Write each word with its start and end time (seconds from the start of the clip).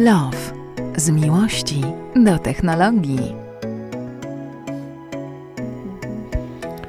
Love. 0.00 0.36
Z 0.96 1.10
miłości 1.10 1.80
do 2.24 2.38
technologii. 2.38 3.32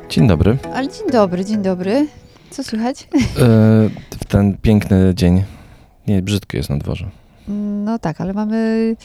Dzień 0.09 0.27
dobry. 0.27 0.57
Ale 0.73 0.87
dzień 0.89 1.09
dobry, 1.11 1.45
dzień 1.45 1.61
dobry. 1.61 2.07
Co 2.49 2.63
słychać? 2.63 3.07
E, 3.13 3.17
w 4.19 4.25
ten 4.27 4.57
piękny 4.57 5.13
dzień. 5.15 5.43
Nie, 6.07 6.21
brzydko 6.21 6.57
jest 6.57 6.69
na 6.69 6.77
dworze. 6.77 7.09
No 7.85 7.99
tak, 7.99 8.21
ale 8.21 8.33
mamy. 8.33 8.95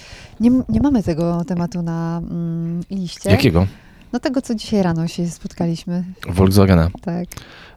Nie, 0.41 0.51
nie 0.69 0.81
mamy 0.81 1.03
tego 1.03 1.45
tematu 1.45 1.83
na 1.83 2.19
mm, 2.31 2.81
liście. 2.91 3.31
Jakiego? 3.31 3.67
No 4.13 4.21
tego, 4.21 4.43
co 4.43 4.55
dzisiaj 4.55 4.83
rano 4.83 5.09
się 5.09 5.29
spotkaliśmy. 5.29 6.05
Volkswagena. 6.29 6.91
Tak. 7.03 7.25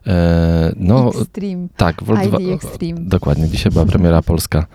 E, 0.06 0.72
no, 0.76 1.08
Extreme. 1.08 1.68
tak. 1.76 2.02
Volkswa- 2.02 2.40
ID 2.40 2.54
Extreme. 2.54 3.00
Dokładnie. 3.00 3.48
Dzisiaj 3.48 3.72
była 3.72 3.84
premiera 3.84 4.22
polska 4.22 4.66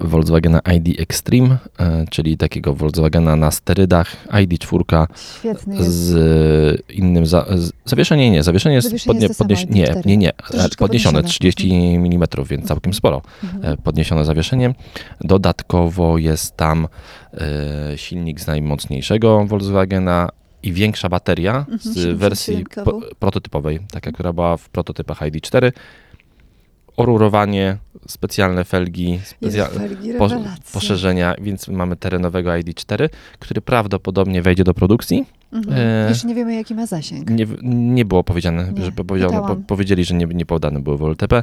Volkswagena 0.00 0.60
ID 0.76 1.00
Extreme, 1.00 1.58
e, 1.80 2.04
czyli 2.10 2.36
takiego 2.36 2.74
Volkswagena 2.74 3.36
na 3.36 3.50
sterydach. 3.50 4.16
ID4 4.26 5.06
Świetny 5.38 5.76
jest. 5.76 5.90
z 5.90 6.90
innym 6.90 7.26
za, 7.26 7.46
z, 7.56 7.72
zawieszenie 7.84 8.30
nie, 8.30 8.42
zawieszenie 8.42 8.74
jest, 8.74 8.88
Zawieszenie 8.88 9.20
jest 9.20 9.38
to 9.38 9.44
samo, 9.44 9.50
nie, 9.70 9.86
ID4. 9.86 10.06
nie, 10.06 10.16
nie, 10.16 10.32
Troszeczkę 10.32 10.84
podniesione 10.84 11.18
podniesione. 11.18 11.50
30 11.50 11.74
mm, 11.74 12.20
więc 12.48 12.66
całkiem 12.66 12.94
sporo. 12.94 13.22
Mhm. 13.44 13.72
e, 13.72 13.76
podniesione 13.76 14.24
zawieszenie. 14.24 14.74
Dodatkowo 15.20 16.18
jest 16.18 16.56
tam 16.56 16.88
e, 17.34 17.98
silnik 17.98 18.40
z 18.40 18.46
najmocniejszego 18.46 19.44
Volkswagena 19.46 20.28
i 20.62 20.72
większa 20.72 21.08
bateria 21.08 21.58
Mhm, 21.58 21.78
z 21.80 22.18
wersji 22.18 22.54
77 22.54 22.84
po, 22.84 23.00
prototypowej, 23.18 23.80
taka, 23.90 24.12
która 24.12 24.32
była 24.32 24.56
w 24.56 24.68
prototypach 24.68 25.20
ID4. 25.20 25.72
Orurowanie, 26.98 27.76
specjalne 28.08 28.64
felgi, 28.64 29.20
specja- 29.24 29.62
Jest 29.64 29.78
felgi, 29.78 30.12
po, 30.18 30.28
poszerzenia, 30.72 31.34
więc 31.40 31.68
mamy 31.68 31.96
terenowego 31.96 32.50
ID4, 32.50 33.08
który 33.38 33.60
prawdopodobnie 33.60 34.42
wejdzie 34.42 34.64
do 34.64 34.74
produkcji. 34.74 35.24
Mhm. 35.52 35.76
e, 35.78 36.08
Jeszcze 36.08 36.28
nie 36.28 36.34
wiemy, 36.34 36.54
jaki 36.54 36.74
ma 36.74 36.86
zasięg. 36.86 37.30
Nie, 37.30 37.46
nie 37.62 38.04
było 38.04 38.24
powiedziane, 38.24 38.72
Nie, 38.72 38.84
że 38.84 38.92
po, 38.92 39.04
powiedzieli, 39.66 40.04
że 40.04 40.14
nie, 40.14 40.26
nie 40.26 40.46
podane 40.46 40.80
były 40.80 40.98
w 40.98 41.02
LTP. 41.02 41.42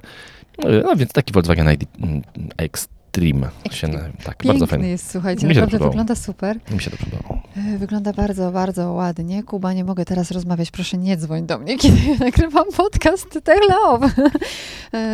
No 0.83 0.95
więc 0.95 1.11
taki 1.13 1.33
Volkswagen 1.33 1.71
ID 1.73 1.83
mm, 2.01 2.21
Extreme. 3.15 3.49
Się, 3.71 3.87
tak, 4.23 4.37
bardzo 4.37 4.43
Piękny 4.43 4.67
fajny. 4.67 4.87
jest, 4.87 5.11
słuchajcie, 5.11 5.47
Mi 5.47 5.55
naprawdę 5.55 5.79
wygląda 5.79 6.15
super. 6.15 6.59
Mi 6.71 6.81
się 6.81 6.91
to 6.91 6.97
podobało. 6.97 7.41
E, 7.57 7.77
Wygląda 7.77 8.13
bardzo, 8.13 8.51
bardzo 8.51 8.91
ładnie. 8.93 9.43
Kuba, 9.43 9.73
nie 9.73 9.83
mogę 9.83 10.05
teraz 10.05 10.31
rozmawiać. 10.31 10.71
Proszę 10.71 10.97
nie 10.97 11.17
dzwoń 11.17 11.45
do 11.45 11.59
mnie, 11.59 11.77
kiedy 11.81 11.97
nagrywam 12.19 12.65
podcast 12.77 13.39
Tech 13.43 13.59
Love. 13.69 14.09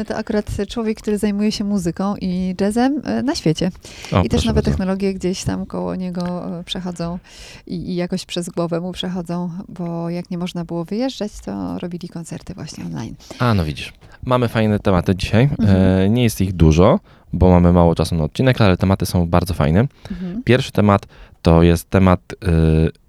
To 0.07 0.15
akurat 0.15 0.45
człowiek, 0.69 0.97
który 1.01 1.17
zajmuje 1.17 1.51
się 1.51 1.63
muzyką 1.63 2.15
i 2.21 2.55
jazzem 2.61 3.01
e, 3.05 3.23
na 3.23 3.35
świecie. 3.35 3.71
O, 4.11 4.23
I 4.23 4.29
też 4.29 4.45
nowe 4.45 4.55
bardzo. 4.55 4.71
technologie 4.71 5.13
gdzieś 5.13 5.43
tam 5.43 5.65
koło 5.65 5.95
niego 5.95 6.59
e, 6.59 6.63
przechodzą 6.63 7.19
i, 7.67 7.75
i 7.75 7.95
jakoś 7.95 8.25
przez 8.25 8.49
głowę 8.49 8.79
mu 8.81 8.91
przechodzą, 8.91 9.49
bo 9.69 10.09
jak 10.09 10.31
nie 10.31 10.37
można 10.37 10.65
było 10.65 10.85
wyjeżdżać, 10.85 11.31
to 11.45 11.79
robili 11.79 12.09
koncerty 12.09 12.53
właśnie 12.53 12.85
online. 12.85 13.15
A, 13.39 13.53
no 13.53 13.65
widzisz. 13.65 13.93
Mamy 14.25 14.47
fajne 14.47 14.79
tematy 14.79 15.15
dzisiaj. 15.15 15.43
Mhm. 15.59 15.77
E, 15.99 16.09
nie 16.09 16.23
jest 16.23 16.41
ich 16.41 16.53
dużo, 16.53 16.99
bo 17.33 17.49
mamy 17.49 17.73
mało 17.73 17.95
czasu 17.95 18.15
na 18.15 18.23
odcinek, 18.23 18.61
ale 18.61 18.77
tematy 18.77 19.05
są 19.05 19.27
bardzo 19.27 19.53
fajne. 19.53 19.87
Mhm. 20.11 20.43
Pierwszy 20.43 20.71
temat 20.71 21.07
to 21.41 21.63
jest 21.63 21.89
temat 21.89 22.33
y, 22.33 23.01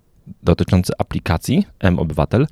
dotyczący 0.42 0.92
aplikacji 0.98 1.66
M-Obywatel. 1.80 2.46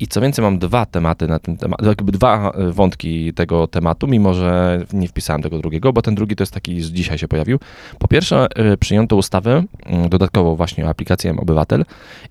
I 0.00 0.06
co 0.06 0.20
więcej, 0.20 0.42
mam 0.42 0.58
dwa 0.58 0.86
tematy 0.86 1.28
na 1.28 1.38
ten 1.38 1.56
temat, 1.56 1.82
jakby 1.82 2.12
dwa 2.12 2.52
y, 2.68 2.72
wątki 2.72 3.34
tego 3.34 3.66
tematu, 3.66 4.06
mimo 4.06 4.34
że 4.34 4.80
nie 4.92 5.08
wpisałem 5.08 5.42
tego 5.42 5.58
drugiego, 5.58 5.92
bo 5.92 6.02
ten 6.02 6.14
drugi 6.14 6.36
to 6.36 6.42
jest 6.42 6.54
taki, 6.54 6.80
z 6.80 6.90
dzisiaj 6.90 7.18
się 7.18 7.28
pojawił. 7.28 7.58
Po 7.98 8.08
pierwsze, 8.08 8.46
y, 8.72 8.76
przyjęto 8.76 9.16
ustawę 9.16 9.64
y, 10.06 10.08
dodatkowo 10.08 10.56
właśnie 10.56 10.86
o 10.86 10.88
aplikacji 10.88 11.30
M-Obywatel 11.30 11.84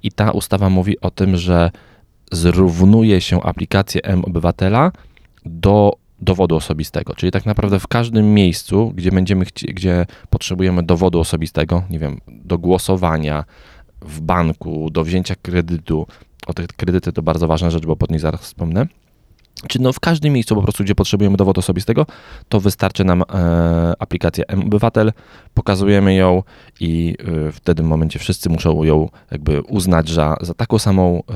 i 0.03 0.11
ta 0.11 0.31
ustawa 0.31 0.69
mówi 0.69 0.99
o 0.99 1.11
tym, 1.11 1.37
że 1.37 1.71
zrównuje 2.31 3.21
się 3.21 3.43
aplikację 3.43 4.01
M-Obywatela 4.03 4.91
do 5.45 6.00
dowodu 6.21 6.55
osobistego. 6.55 7.15
Czyli 7.15 7.31
tak 7.31 7.45
naprawdę 7.45 7.79
w 7.79 7.87
każdym 7.87 8.33
miejscu, 8.33 8.91
gdzie 8.95 9.11
będziemy 9.11 9.45
gdzie 9.63 10.05
potrzebujemy 10.29 10.83
dowodu 10.83 11.19
osobistego, 11.19 11.83
nie 11.89 11.99
wiem, 11.99 12.21
do 12.27 12.57
głosowania 12.57 13.45
w 14.01 14.21
banku, 14.21 14.89
do 14.89 15.03
wzięcia 15.03 15.35
kredytu. 15.41 16.07
O 16.47 16.53
te 16.53 16.67
kredyty 16.67 17.11
to 17.11 17.21
bardzo 17.21 17.47
ważna 17.47 17.69
rzecz, 17.69 17.85
bo 17.85 17.95
pod 17.95 18.11
niej 18.11 18.19
zaraz 18.19 18.41
wspomnę. 18.41 18.87
Czy 19.67 19.81
no 19.81 19.93
w 19.93 19.99
każdym 19.99 20.33
miejscu 20.33 20.55
po 20.55 20.61
prostu, 20.61 20.83
gdzie 20.83 20.95
potrzebujemy 20.95 21.37
dowodu 21.37 21.59
osobistego, 21.59 22.05
to 22.49 22.59
wystarczy 22.59 23.03
nam 23.03 23.21
e, 23.21 23.93
aplikacja 23.99 24.43
M-Obywatel, 24.47 25.13
pokazujemy 25.53 26.15
ją 26.15 26.43
i 26.79 27.15
e, 27.19 27.51
w 27.51 27.55
wtedy 27.55 27.83
momencie 27.83 28.19
wszyscy 28.19 28.49
muszą 28.49 28.83
ją 28.83 29.09
jakby 29.31 29.61
uznać 29.61 30.09
za, 30.09 30.37
za 30.41 30.53
taką 30.53 30.79
samą, 30.79 31.23
e, 31.29 31.33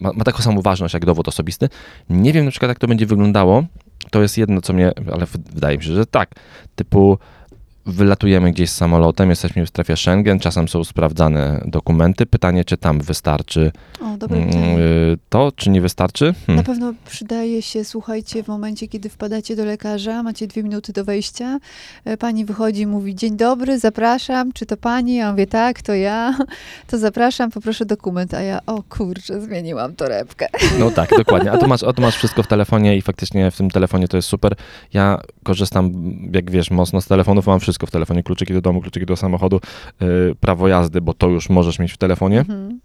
ma, 0.00 0.12
ma 0.12 0.24
taką 0.24 0.42
samą 0.42 0.62
ważność 0.62 0.94
jak 0.94 1.04
dowód 1.04 1.28
osobisty. 1.28 1.68
Nie 2.10 2.32
wiem 2.32 2.44
na 2.44 2.50
przykład 2.50 2.68
jak 2.68 2.78
to 2.78 2.88
będzie 2.88 3.06
wyglądało, 3.06 3.64
to 4.10 4.22
jest 4.22 4.38
jedno, 4.38 4.60
co 4.60 4.72
mnie, 4.72 4.92
ale 5.12 5.26
wydaje 5.54 5.76
mi 5.76 5.84
się, 5.84 5.92
że 5.94 6.06
tak, 6.06 6.30
typu 6.74 7.18
wylatujemy 7.86 8.52
gdzieś 8.52 8.70
z 8.70 8.74
samolotem, 8.74 9.30
jesteśmy 9.30 9.66
w 9.66 9.68
strefie 9.68 9.96
Schengen, 9.96 10.38
czasem 10.40 10.68
są 10.68 10.84
sprawdzane 10.84 11.62
dokumenty, 11.66 12.26
pytanie, 12.26 12.64
czy 12.64 12.76
tam 12.76 13.00
wystarczy 13.00 13.72
O, 14.00 14.26
mm, 14.26 14.48
y, 14.78 15.18
to, 15.28 15.52
czy 15.56 15.70
nie 15.70 15.80
wystarczy? 15.80 16.24
Na 16.26 16.32
Hmm. 16.46 16.64
pewno 16.64 16.94
przydaje 17.06 17.62
się, 17.62 17.84
słuchajcie, 17.84 18.42
w 18.42 18.48
momencie, 18.48 18.88
kiedy 18.88 19.08
wpadacie 19.08 19.56
do 19.56 19.64
lekarza, 19.64 20.22
macie 20.22 20.46
dwie 20.46 20.62
minuty 20.62 20.92
do 20.92 21.04
wejścia, 21.04 21.58
e, 22.04 22.16
pani 22.16 22.44
wychodzi 22.44 22.80
i 22.80 22.86
mówi, 22.86 23.14
dzień 23.14 23.36
dobry, 23.36 23.78
zapraszam, 23.78 24.52
czy 24.52 24.66
to 24.66 24.76
pani? 24.76 25.14
Ja 25.14 25.30
mówię, 25.30 25.46
tak, 25.46 25.82
to 25.82 25.94
ja, 25.94 26.38
to 26.90 26.98
zapraszam, 26.98 27.50
poproszę 27.50 27.86
dokument, 27.86 28.34
a 28.34 28.40
ja, 28.40 28.60
o 28.66 28.82
kurczę, 28.82 29.40
zmieniłam 29.40 29.94
torebkę. 29.94 30.46
No 30.78 30.90
tak, 30.90 31.10
dokładnie. 31.18 31.52
A 31.52 31.58
tu, 31.58 31.68
masz, 31.68 31.82
a 31.82 31.92
tu 31.92 32.02
masz 32.02 32.16
wszystko 32.16 32.42
w 32.42 32.46
telefonie 32.46 32.96
i 32.96 33.02
faktycznie 33.02 33.50
w 33.50 33.56
tym 33.56 33.70
telefonie 33.70 34.08
to 34.08 34.16
jest 34.16 34.28
super. 34.28 34.52
Ja 34.92 35.20
korzystam, 35.44 35.92
jak 36.32 36.50
wiesz, 36.50 36.70
mocno 36.70 37.00
z 37.00 37.06
telefonów, 37.06 37.46
mam 37.46 37.60
wszystko 37.60 37.75
w 37.86 37.90
telefonie, 37.90 38.22
kluczyki 38.22 38.52
do 38.52 38.60
domu, 38.60 38.80
kluczyki 38.80 39.06
do 39.06 39.16
samochodu, 39.16 39.60
y, 40.02 40.34
prawo 40.40 40.68
jazdy, 40.68 41.00
bo 41.00 41.14
to 41.14 41.28
już 41.28 41.48
możesz 41.48 41.78
mieć 41.78 41.92
w 41.92 41.96
telefonie. 41.98 42.40
Mhm. 42.40 42.80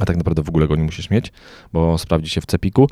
a 0.00 0.06
tak 0.06 0.16
naprawdę 0.16 0.42
w 0.42 0.48
ogóle 0.48 0.68
go 0.68 0.76
nie 0.76 0.82
musisz 0.84 1.10
mieć, 1.10 1.32
bo 1.72 1.98
sprawdzi 1.98 2.30
się 2.30 2.40
w 2.40 2.46
cepiku. 2.46 2.88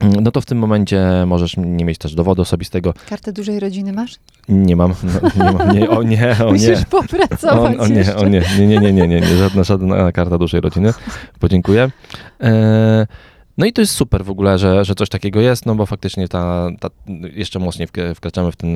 Mm, 0.00 0.14
No 0.24 0.30
to 0.30 0.40
w 0.40 0.46
tym 0.46 0.58
momencie 0.58 1.02
możesz 1.26 1.56
nie 1.56 1.84
mieć 1.84 1.98
też 1.98 2.14
dowodu 2.14 2.42
osobistego. 2.42 2.94
Kartę 3.08 3.32
dużej 3.32 3.60
rodziny 3.60 3.92
masz? 3.92 4.16
Nie 4.48 4.76
mam, 4.76 4.94
no, 5.02 5.20
nie 5.44 5.52
mam, 5.52 5.78
nie, 5.78 5.90
o 5.90 6.02
nie, 6.02 6.36
o 6.38 6.44
nie. 6.44 6.52
Musisz 6.52 6.84
popracować 6.84 7.76
O, 7.78 7.82
o 7.82 7.86
nie, 7.88 8.16
o 8.16 8.28
nie, 8.28 8.42
nie, 8.58 8.66
nie, 8.66 8.78
nie, 8.80 8.92
nie, 8.92 9.08
nie, 9.08 9.20
nie, 9.20 9.36
żadna, 9.36 9.64
żadna 9.64 10.12
karta 10.12 10.38
dużej 10.38 10.60
rodziny. 10.60 10.92
Podziękuję. 11.40 11.90
E, 12.40 13.06
no 13.60 13.66
i 13.66 13.72
to 13.72 13.80
jest 13.80 13.94
super 13.94 14.24
w 14.24 14.30
ogóle, 14.30 14.58
że, 14.58 14.84
że 14.84 14.94
coś 14.94 15.08
takiego 15.08 15.40
jest, 15.40 15.66
no 15.66 15.74
bo 15.74 15.86
faktycznie 15.86 16.28
ta, 16.28 16.68
ta 16.80 16.88
jeszcze 17.34 17.58
mocniej 17.58 17.88
wk- 17.88 18.14
wkraczamy 18.14 18.52
w 18.52 18.56
ten, 18.56 18.70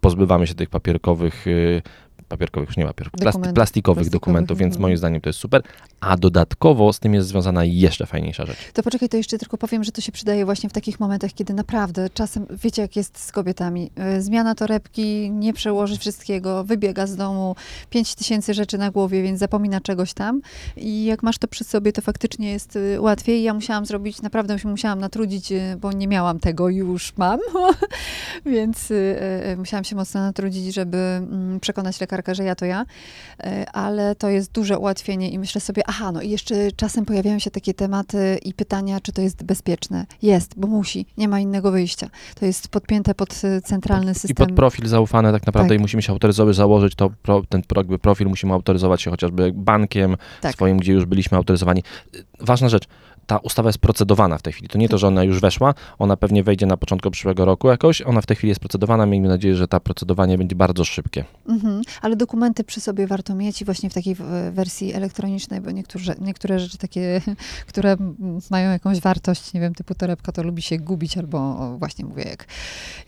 pozbywamy 0.00 0.46
się 0.46 0.54
tych 0.54 0.70
papierkowych, 0.70 1.46
y, 1.46 1.82
papierkowych 2.28 2.68
już 2.68 2.76
nie 2.76 2.86
papierków, 2.86 3.20
plasty, 3.20 3.38
Dokumentów, 3.38 3.54
plastikowych, 3.54 3.96
plastikowych, 3.96 4.12
dokumentów, 4.12 4.58
więc 4.58 4.74
mhm. 4.74 4.82
moim 4.82 4.96
zdaniem 4.96 5.20
to 5.20 5.28
jest 5.28 5.38
super. 5.38 5.62
A 6.00 6.16
dodatkowo 6.16 6.92
z 6.92 7.00
tym 7.00 7.14
jest 7.14 7.28
związana 7.28 7.64
jeszcze 7.64 8.06
fajniejsza 8.06 8.46
rzecz. 8.46 8.56
To 8.72 8.82
poczekaj, 8.82 9.08
to 9.08 9.16
jeszcze 9.16 9.38
tylko 9.38 9.58
powiem, 9.58 9.84
że 9.84 9.92
to 9.92 10.00
się 10.00 10.12
przydaje 10.12 10.44
właśnie 10.44 10.70
w 10.70 10.72
takich 10.72 11.00
momentach, 11.00 11.32
kiedy 11.32 11.54
naprawdę 11.54 12.10
czasem, 12.10 12.46
wiecie 12.50 12.82
jak 12.82 12.96
jest 12.96 13.18
z 13.18 13.32
kobietami, 13.32 13.90
y, 14.16 14.22
zmiana 14.22 14.54
torebki, 14.54 15.30
nie 15.30 15.52
przełoży 15.52 15.98
wszystkiego, 15.98 16.64
wybiega 16.64 17.06
z 17.06 17.16
domu, 17.16 17.56
pięć 17.90 18.14
tysięcy 18.14 18.54
rzeczy 18.54 18.78
na 18.78 18.90
głowie, 18.90 19.22
więc 19.22 19.38
zapomina 19.38 19.80
czegoś 19.80 20.14
tam 20.14 20.40
i 20.76 21.04
jak 21.04 21.22
masz 21.22 21.38
to 21.38 21.48
przy 21.48 21.64
sobie, 21.64 21.92
to 21.92 22.02
faktycznie 22.02 22.50
jest 22.50 22.76
y, 22.76 23.00
łatwiej. 23.00 23.42
Ja 23.42 23.54
musiałam 23.54 23.86
zrobić, 23.86 24.22
naprawdę 24.22 24.58
się 24.58 24.68
musiałam 24.68 24.98
natrudzić, 24.98 25.52
y, 25.52 25.76
bo 25.80 25.92
nie 25.92 26.08
miałam 26.08 26.40
tego, 26.40 26.68
już 26.68 27.16
mam, 27.16 27.40
więc 28.46 28.92
musiałam 29.56 29.84
się 29.84 29.96
mocno 29.96 30.20
natrudzić, 30.20 30.74
żeby 30.74 30.96
mm, 30.96 31.60
przekonać 31.60 31.98
lekarkę, 32.16 32.34
że 32.34 32.44
ja 32.44 32.54
to 32.54 32.64
ja, 32.64 32.86
E, 33.44 33.70
ale 33.70 34.14
to 34.14 34.28
jest 34.28 34.52
duże 34.52 34.78
ułatwienie 34.78 35.30
i 35.30 35.38
myślę 35.38 35.60
sobie, 35.60 35.82
aha, 35.86 36.12
no 36.12 36.22
i 36.22 36.30
jeszcze 36.30 36.72
czasem 36.72 37.04
pojawiają 37.04 37.38
się 37.38 37.50
takie 37.50 37.74
tematy 37.74 38.38
i 38.42 38.54
pytania, 38.54 39.00
czy 39.00 39.12
to 39.12 39.22
jest 39.22 39.44
bezpieczne. 39.44 40.06
Jest, 40.22 40.54
bo 40.56 40.68
musi, 40.68 41.06
nie 41.18 41.28
ma 41.28 41.40
innego 41.40 41.70
wyjścia. 41.70 42.10
To 42.40 42.46
jest 42.46 42.68
podpięte 42.68 43.14
pod 43.14 43.44
e, 43.44 43.60
centralny 43.60 44.12
I 44.12 44.14
system. 44.14 44.46
pod 44.46 44.52
profil 44.56 44.86
zaufany 44.88 45.32
tak 45.32 45.46
naprawdę 45.46 45.68
Tak. 45.68 45.78
i 45.78 45.80
musimy 45.80 46.02
się 46.02 46.12
autoryzować, 46.12 46.56
założyć 46.56 46.94
to, 46.94 47.10
ten 47.48 47.62
profil, 48.02 48.28
musimy 48.28 48.52
autoryzować 48.52 49.02
się 49.02 49.10
chociażby 49.10 49.52
bankiem 49.54 50.16
Tak. 50.40 50.52
swoim, 50.52 50.76
gdzie 50.76 50.92
już 50.92 51.04
byliśmy 51.04 51.36
autoryzowani. 51.36 51.82
Ważna 52.40 52.68
rzecz, 52.68 52.84
ta 53.26 53.38
ustawa 53.38 53.68
jest 53.68 53.78
procedowana 53.78 54.38
w 54.38 54.42
tej 54.42 54.52
chwili. 54.52 54.68
To 54.68 54.78
nie 54.78 54.88
to, 54.88 54.98
że 54.98 55.06
ona 55.06 55.24
już 55.24 55.40
weszła, 55.40 55.74
ona 55.98 56.16
pewnie 56.16 56.42
wejdzie 56.42 56.66
na 56.66 56.76
początku 56.76 57.10
przyszłego 57.10 57.44
roku 57.44 57.68
jakoś, 57.68 58.02
ona 58.02 58.20
w 58.20 58.26
tej 58.26 58.36
chwili 58.36 58.48
jest 58.48 58.60
procedowana, 58.60 59.06
miejmy 59.06 59.28
nadzieję, 59.28 59.54
że 59.54 59.68
to 59.68 59.80
procedowanie 59.80 60.38
będzie 60.38 60.56
bardzo 60.56 60.84
szybkie. 60.84 61.24
Mhm. 61.48 61.82
Ale 62.02 62.16
dokumenty 62.16 62.64
przy 62.64 62.80
sobie 62.80 63.06
warto 63.06 63.34
mieć 63.34 63.62
i 63.62 63.64
właśnie 63.64 63.90
w 63.90 63.94
takiej 63.94 64.16
wersji 64.52 64.92
elektronicznej, 64.94 65.60
bo 65.60 65.70
niektóre, 65.70 66.04
niektóre 66.20 66.58
rzeczy 66.58 66.78
takie, 66.78 67.20
które 67.68 67.96
mają 68.50 68.70
jakąś 68.70 69.00
wartość, 69.00 69.52
nie 69.54 69.60
wiem, 69.60 69.74
typu 69.74 69.94
torebka, 69.94 70.32
to 70.32 70.42
lubi 70.42 70.62
się 70.62 70.78
gubić, 70.78 71.18
albo 71.18 71.56
właśnie 71.78 72.04
mówię, 72.04 72.24
jak, 72.24 72.46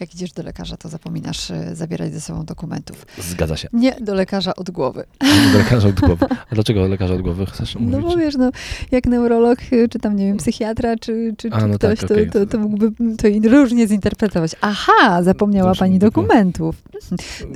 jak 0.00 0.14
idziesz 0.14 0.32
do 0.32 0.42
lekarza, 0.42 0.76
to 0.76 0.88
zapominasz 0.88 1.50
e, 1.50 1.76
zabierać 1.76 2.12
ze 2.12 2.20
sobą 2.20 2.44
dokumentów. 2.44 3.06
Zgadza 3.18 3.56
się. 3.56 3.68
Nie 3.72 3.92
do 4.00 4.14
lekarza 4.14 4.54
od 4.56 4.70
głowy. 4.70 5.04
Do 5.52 5.58
lekarza 5.58 5.88
od 5.88 6.00
głowy. 6.00 6.26
A 6.50 6.54
dlaczego 6.54 6.86
lekarza 6.88 7.14
od 7.14 7.22
głowy 7.22 7.46
chcesz 7.46 7.74
No 7.74 7.80
mówić? 7.80 8.00
bo 8.02 8.16
wiesz, 8.16 8.36
no, 8.36 8.50
jak 8.90 9.06
neurolog, 9.06 9.58
y, 9.72 9.88
czy 9.88 9.98
tam, 9.98 10.07
nie 10.16 10.26
wiem, 10.26 10.36
psychiatra, 10.36 10.96
czy, 10.96 11.34
czy, 11.38 11.48
A, 11.52 11.60
czy 11.60 11.66
no 11.66 11.74
ktoś, 11.78 11.98
tak, 12.00 12.08
to, 12.08 12.14
okej. 12.14 12.30
to, 12.30 12.46
to 12.46 12.58
mógłby 12.58 12.90
to 13.16 13.28
różnie 13.50 13.86
zinterpretować. 13.86 14.52
Aha, 14.60 15.22
zapomniała 15.22 15.68
Dobrze, 15.70 15.78
pani 15.78 15.98
dokumentów. 15.98 16.82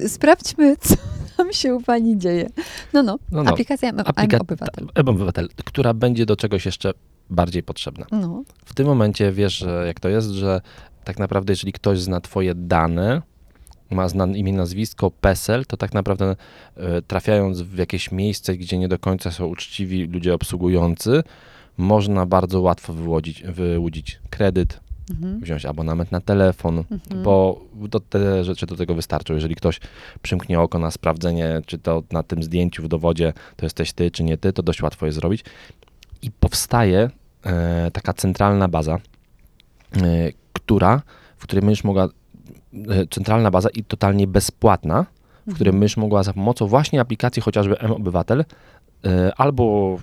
Sprawdźmy, 0.08 0.76
co 0.76 0.94
tam 1.36 1.52
się 1.52 1.74
u 1.74 1.80
pani 1.82 2.18
dzieje. 2.18 2.48
No, 2.92 3.02
no, 3.02 3.18
No, 3.32 3.42
no. 3.42 3.50
aplikacja 3.50 3.88
M- 3.88 3.96
Aplika- 3.96 4.40
Obywatel. 4.40 4.86
ta- 4.94 5.00
M-Obywatel, 5.00 5.48
która 5.64 5.94
będzie 5.94 6.26
do 6.26 6.36
czegoś 6.36 6.66
jeszcze 6.66 6.92
bardziej 7.30 7.62
potrzebna. 7.62 8.06
No, 8.12 8.42
W 8.64 8.74
tym 8.74 8.86
momencie 8.86 9.32
wiesz, 9.32 9.64
jak 9.86 10.00
to 10.00 10.08
jest, 10.08 10.28
że 10.30 10.60
tak 11.04 11.18
naprawdę 11.18 11.52
jeżeli 11.52 11.72
ktoś 11.72 12.00
zna 12.00 12.20
twoje 12.20 12.54
dane, 12.54 13.22
ma 13.90 14.08
znane 14.08 14.38
imię, 14.38 14.52
nazwisko, 14.52 15.10
PESEL, 15.10 15.66
to 15.66 15.76
tak 15.76 15.94
naprawdę 15.94 16.36
e, 16.76 17.02
trafiając 17.02 17.60
w 17.62 17.78
jakieś 17.78 18.12
miejsce, 18.12 18.56
gdzie 18.56 18.78
nie 18.78 18.88
do 18.88 18.98
końca 18.98 19.30
są 19.30 19.46
uczciwi 19.46 20.04
ludzie 20.04 20.34
obsługujący, 20.34 21.22
można 21.76 22.26
bardzo 22.26 22.60
łatwo 22.60 22.92
wyłudzić, 22.92 23.42
wyłudzić 23.42 24.20
kredyt, 24.30 24.80
mhm. 25.10 25.40
wziąć 25.40 25.66
abonament 25.66 26.12
na 26.12 26.20
telefon, 26.20 26.78
Mhm. 26.78 27.22
bo 27.22 27.60
to 27.90 28.00
te 28.00 28.44
rzeczy 28.44 28.66
do 28.66 28.76
tego 28.76 28.94
wystarczą. 28.94 29.34
Jeżeli 29.34 29.54
ktoś 29.54 29.80
przymknie 30.22 30.60
oko 30.60 30.78
na 30.78 30.90
sprawdzenie, 30.90 31.60
czy 31.66 31.78
to 31.78 32.02
na 32.12 32.22
tym 32.22 32.42
zdjęciu 32.42 32.82
w 32.82 32.88
dowodzie 32.88 33.32
to 33.56 33.66
jesteś 33.66 33.92
ty, 33.92 34.10
czy 34.10 34.24
nie 34.24 34.38
ty, 34.38 34.52
to 34.52 34.62
dość 34.62 34.82
łatwo 34.82 35.06
jest 35.06 35.18
zrobić. 35.18 35.44
I 36.22 36.30
powstaje 36.30 37.10
e, 37.46 37.90
taka 37.90 38.12
centralna 38.12 38.68
baza, 38.68 38.94
e, 38.94 38.98
która, 40.52 41.02
w 41.36 41.42
której 41.42 41.62
będziesz 41.62 41.84
mogła, 41.84 42.08
e, 42.88 43.06
centralna 43.10 43.50
baza 43.50 43.68
i 43.74 43.84
totalnie 43.84 44.26
bezpłatna, 44.26 45.06
w 45.46 45.54
której 45.54 45.72
będziesz 45.72 45.96
mogła 45.96 46.22
za 46.22 46.32
pomocą 46.32 46.66
właśnie 46.66 47.00
aplikacji 47.00 47.42
chociażby 47.42 47.78
M-Obywatel 47.78 48.44
e, 49.04 49.32
albo 49.36 49.96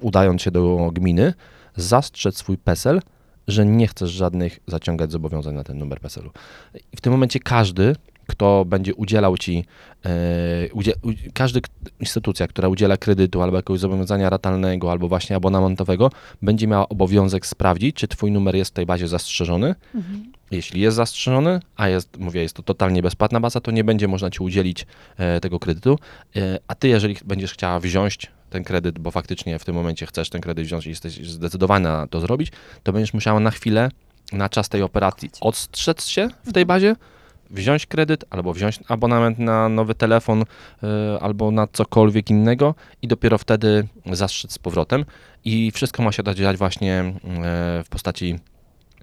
udając 0.00 0.42
się 0.42 0.50
do 0.50 0.90
gminy, 0.92 1.34
zastrzec 1.76 2.36
swój 2.36 2.58
PESEL, 2.58 3.00
że 3.48 3.66
nie 3.66 3.86
chcesz 3.86 4.10
żadnych 4.10 4.58
zaciągać 4.66 5.12
zobowiązań 5.12 5.54
na 5.54 5.64
ten 5.64 5.78
numer 5.78 6.00
PESEL-u. 6.00 6.30
W 6.96 7.00
tym 7.00 7.12
momencie 7.12 7.40
każdy, 7.40 7.96
kto 8.26 8.64
będzie 8.64 8.94
udzielał 8.94 9.38
ci, 9.38 9.64
e, 10.04 10.10
udzie, 10.72 10.92
u, 11.02 11.10
instytucja, 12.00 12.48
która 12.48 12.68
udziela 12.68 12.96
kredytu 12.96 13.42
albo 13.42 13.56
jakiegoś 13.56 13.80
zobowiązania 13.80 14.30
ratalnego, 14.30 14.92
albo 14.92 15.08
właśnie 15.08 15.36
abonamentowego, 15.36 16.10
będzie 16.42 16.66
miała 16.66 16.88
obowiązek 16.88 17.46
sprawdzić, 17.46 17.96
czy 17.96 18.08
twój 18.08 18.32
numer 18.32 18.56
jest 18.56 18.70
w 18.70 18.74
tej 18.74 18.86
bazie 18.86 19.08
zastrzeżony. 19.08 19.74
Mhm. 19.94 20.32
Jeśli 20.50 20.80
jest 20.80 20.96
zastrzeżony, 20.96 21.60
a 21.76 21.88
jest, 21.88 22.18
mówię, 22.18 22.42
jest 22.42 22.56
to 22.56 22.62
totalnie 22.62 23.02
bezpłatna 23.02 23.40
baza, 23.40 23.60
to 23.60 23.70
nie 23.70 23.84
będzie 23.84 24.08
można 24.08 24.30
ci 24.30 24.42
udzielić 24.42 24.86
e, 25.16 25.40
tego 25.40 25.58
kredytu. 25.58 25.98
E, 26.36 26.58
a 26.68 26.74
ty, 26.74 26.88
jeżeli 26.88 27.16
będziesz 27.24 27.52
chciała 27.52 27.80
wziąć 27.80 28.30
ten 28.50 28.64
kredyt, 28.64 28.98
bo 28.98 29.10
faktycznie 29.10 29.58
w 29.58 29.64
tym 29.64 29.74
momencie 29.74 30.06
chcesz 30.06 30.30
ten 30.30 30.40
kredyt 30.40 30.64
wziąć 30.64 30.86
i 30.86 30.90
jesteś 30.90 31.30
zdecydowana 31.30 31.98
na 31.98 32.06
to 32.06 32.20
zrobić, 32.20 32.52
to 32.82 32.92
będziesz 32.92 33.14
musiała 33.14 33.40
na 33.40 33.50
chwilę, 33.50 33.88
na 34.32 34.48
czas 34.48 34.68
tej 34.68 34.82
operacji 34.82 35.30
odstrzec 35.40 36.06
się 36.06 36.28
w 36.44 36.52
tej 36.52 36.66
bazie, 36.66 36.96
wziąć 37.54 37.86
kredyt 37.86 38.24
albo 38.30 38.52
wziąć 38.52 38.78
abonament 38.88 39.38
na 39.38 39.68
nowy 39.68 39.94
telefon 39.94 40.42
e, 40.42 41.18
albo 41.20 41.50
na 41.50 41.66
cokolwiek 41.66 42.30
innego 42.30 42.74
i 43.02 43.08
dopiero 43.08 43.38
wtedy 43.38 43.88
zastrzec 44.12 44.52
z 44.52 44.58
powrotem. 44.58 45.04
I 45.44 45.70
wszystko 45.70 46.02
ma 46.02 46.12
się 46.12 46.22
dziać 46.34 46.56
właśnie 46.56 46.92
e, 47.00 47.14
w 47.84 47.88
postaci 47.90 48.38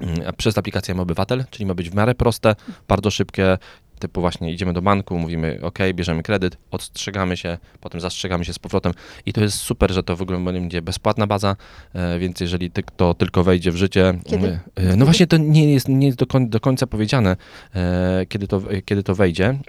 mm, 0.01 0.33
przez 0.37 0.57
aplikację 0.57 0.91
M-Obywatel, 0.91 1.43
czyli 1.49 1.65
ma 1.65 1.73
być 1.73 1.89
w 1.89 1.95
miarę 1.95 2.15
proste, 2.15 2.55
bardzo 2.87 3.11
szybkie, 3.11 3.57
typu 4.01 4.21
właśnie 4.21 4.53
idziemy 4.53 4.73
do 4.73 4.81
banku, 4.81 5.19
mówimy 5.19 5.59
ok, 5.61 5.79
bierzemy 5.93 6.23
kredyt, 6.23 6.57
odstrzegamy 6.71 7.37
się, 7.37 7.57
potem 7.79 8.01
zastrzegamy 8.01 8.45
się 8.45 8.53
z 8.53 8.59
powrotem. 8.59 8.93
I 9.25 9.33
to 9.33 9.41
jest 9.41 9.57
super, 9.57 9.91
że 9.91 10.03
to 10.03 10.15
w 10.15 10.21
ogóle 10.21 10.39
będzie 10.39 10.81
bezpłatna 10.81 11.27
baza, 11.27 11.55
e, 11.93 12.19
więc 12.19 12.39
jeżeli 12.39 12.71
to 12.71 13.13
tylko 13.13 13.43
wejdzie 13.43 13.71
w 13.71 13.75
życie, 13.75 14.13
Kiedy? 14.25 14.59
e, 14.75 14.95
no 14.95 15.05
właśnie 15.05 15.27
to 15.27 15.37
nie 15.37 15.73
jest, 15.73 15.87
nie 15.87 16.07
jest 16.07 16.17
do, 16.17 16.27
koń, 16.27 16.49
do 16.49 16.59
końca 16.59 16.87
powiedziane, 16.87 17.35
e, 17.75 18.25
kiedy 18.29 18.47
to, 18.47 18.61
kiedy 18.85 19.03
to 19.03 19.15
wejdzie, 19.15 19.59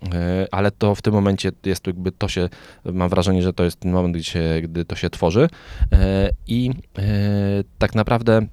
ale 0.51 0.71
to 0.71 0.95
w 0.95 1.03
tym 1.03 1.15
momencie 1.15 1.53
jest 1.65 1.87
jakby 1.87 2.13
to 2.13 2.29
się, 2.29 2.49
mam 2.85 3.09
wrażenie, 3.09 3.43
że 3.43 3.53
to 3.53 3.65
jest 3.65 3.81
ten 3.81 3.93
moment, 3.93 4.15
gdy, 4.15 4.25
się, 4.25 4.41
gdy 4.63 4.85
to 4.85 4.97
się 4.97 5.11
tworzy. 5.11 5.49
I 6.47 6.71
tak 7.79 7.95
naprawdę 7.95 8.47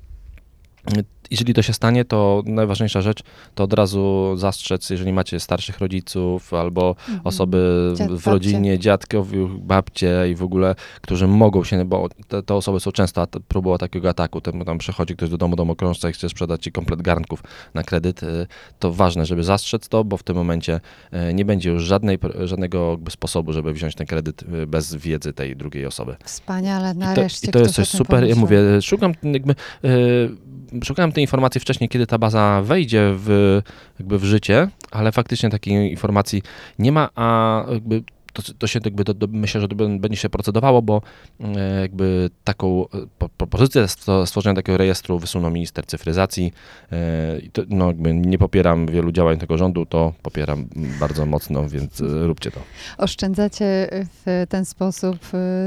jeżeli 1.32 1.54
to 1.54 1.62
się 1.62 1.74
stanie, 1.74 2.06
to 2.06 2.44
najważniejsza 2.46 3.02
rzecz 3.02 3.20
to 3.56 3.64
od 3.64 3.74
razu 3.74 4.34
zastrzec, 4.38 4.90
jeżeli 4.90 5.14
macie 5.14 5.40
starszych 5.40 5.80
rodziców 5.80 6.54
albo 6.54 6.90
Mhm. 6.90 7.20
osoby 7.24 7.94
Dziad- 7.96 8.08
w 8.08 8.12
babcie. 8.16 8.32
rodzinie, 8.32 8.80
dziadków, 8.80 9.28
babcie 9.68 10.26
i 10.32 10.36
w 10.36 10.44
ogóle, 10.44 10.76
którzy 11.02 11.28
mogą 11.28 11.64
się, 11.64 11.86
bo 11.86 12.10
te, 12.28 12.44
te 12.44 12.56
osoby 12.56 12.80
są 12.80 12.92
często 12.92 13.22
at- 13.22 13.36
próbą 13.48 13.78
takiego 13.78 14.10
ataku, 14.10 14.42
tam, 14.42 14.66
tam 14.66 14.78
przychodzi 14.78 15.16
ktoś 15.16 15.30
do 15.30 15.38
domu 15.38 15.56
domokrążca 15.56 16.10
i 16.10 16.14
chce 16.14 16.30
sprzedać 16.30 16.64
ci 16.64 16.72
komplet 16.72 17.02
garnków 17.02 17.44
na 17.74 17.84
kredyt, 17.84 18.24
y, 18.24 18.48
to 18.80 18.94
ważne, 18.94 19.26
żeby 19.26 19.44
zastrzec 19.44 19.88
to, 19.90 20.04
bo 20.04 20.18
w 20.18 20.24
tym 20.24 20.36
momencie 20.36 20.82
y, 21.30 21.34
nie 21.34 21.46
będzie 21.46 21.70
już 21.70 21.84
żadnej, 21.84 22.18
żadnego 22.44 22.98
sposobu, 23.10 23.54
żeby 23.54 23.74
wziąć 23.74 23.96
ten 23.96 24.08
kredyt 24.08 24.44
y, 24.44 24.68
bez 24.68 24.96
wiedzy 24.96 25.34
tej 25.34 25.56
drugiej 25.56 25.86
osoby. 25.86 26.16
Wspaniale, 26.24 26.90
I 26.92 26.94
to, 26.94 27.00
nareszcie 27.00 27.48
I 27.48 27.52
to 27.52 27.60
jest 27.60 27.74
coś 27.76 27.88
super. 27.90 28.16
Ja 28.16 28.36
pomyślał. 28.36 28.40
mówię, 28.40 28.82
szukam 28.82 29.14
jakby. 29.24 29.56
Yy, 29.84 30.49
szukałem 30.84 31.12
tej 31.12 31.24
informacji 31.24 31.62
wcześniej, 31.62 31.90
kiedy 31.90 32.08
ta 32.08 32.18
baza 32.18 32.62
wejdzie 32.64 33.12
w, 33.16 33.62
jakby 34.00 34.20
w 34.20 34.24
życie, 34.24 34.68
ale 34.92 35.12
faktycznie 35.12 35.50
takiej 35.50 35.92
informacji 35.92 36.44
nie 36.80 36.92
ma, 36.92 37.10
a 37.16 37.66
jakby 37.72 38.04
to, 38.34 38.42
to 38.58 38.68
się 38.68 38.80
jakby, 38.86 39.04
do, 39.04 39.14
do, 39.14 39.28
myślę, 39.32 39.62
że 39.62 39.68
to 39.68 39.76
będzie 39.76 40.18
się 40.18 40.30
procedowało, 40.30 40.82
bo 40.82 41.02
e, 41.40 41.82
jakby 41.82 42.30
taką 42.44 42.86
e, 42.86 42.88
po- 43.18 43.30
propozycję 43.30 43.88
stworzenia 44.26 44.56
takiego 44.56 44.78
rejestru 44.78 45.20
wysunął 45.20 45.52
minister 45.52 45.86
cyfryzacji. 45.86 46.54
E, 46.92 47.42
to, 47.54 47.62
no, 47.70 47.88
jakby 47.88 48.14
nie 48.14 48.38
popieram 48.38 48.88
wielu 48.88 49.12
działań 49.12 49.38
tego 49.38 49.58
rządu, 49.58 49.86
to 49.86 50.14
popieram 50.22 50.68
bardzo 51.00 51.26
mocno, 51.26 51.70
więc 51.70 52.02
róbcie 52.02 52.52
to. 52.52 52.60
Oszczędzacie 52.98 53.90
w 54.26 54.46
ten 54.50 54.66
sposób 54.66 55.18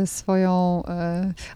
swoją, 0.06 0.82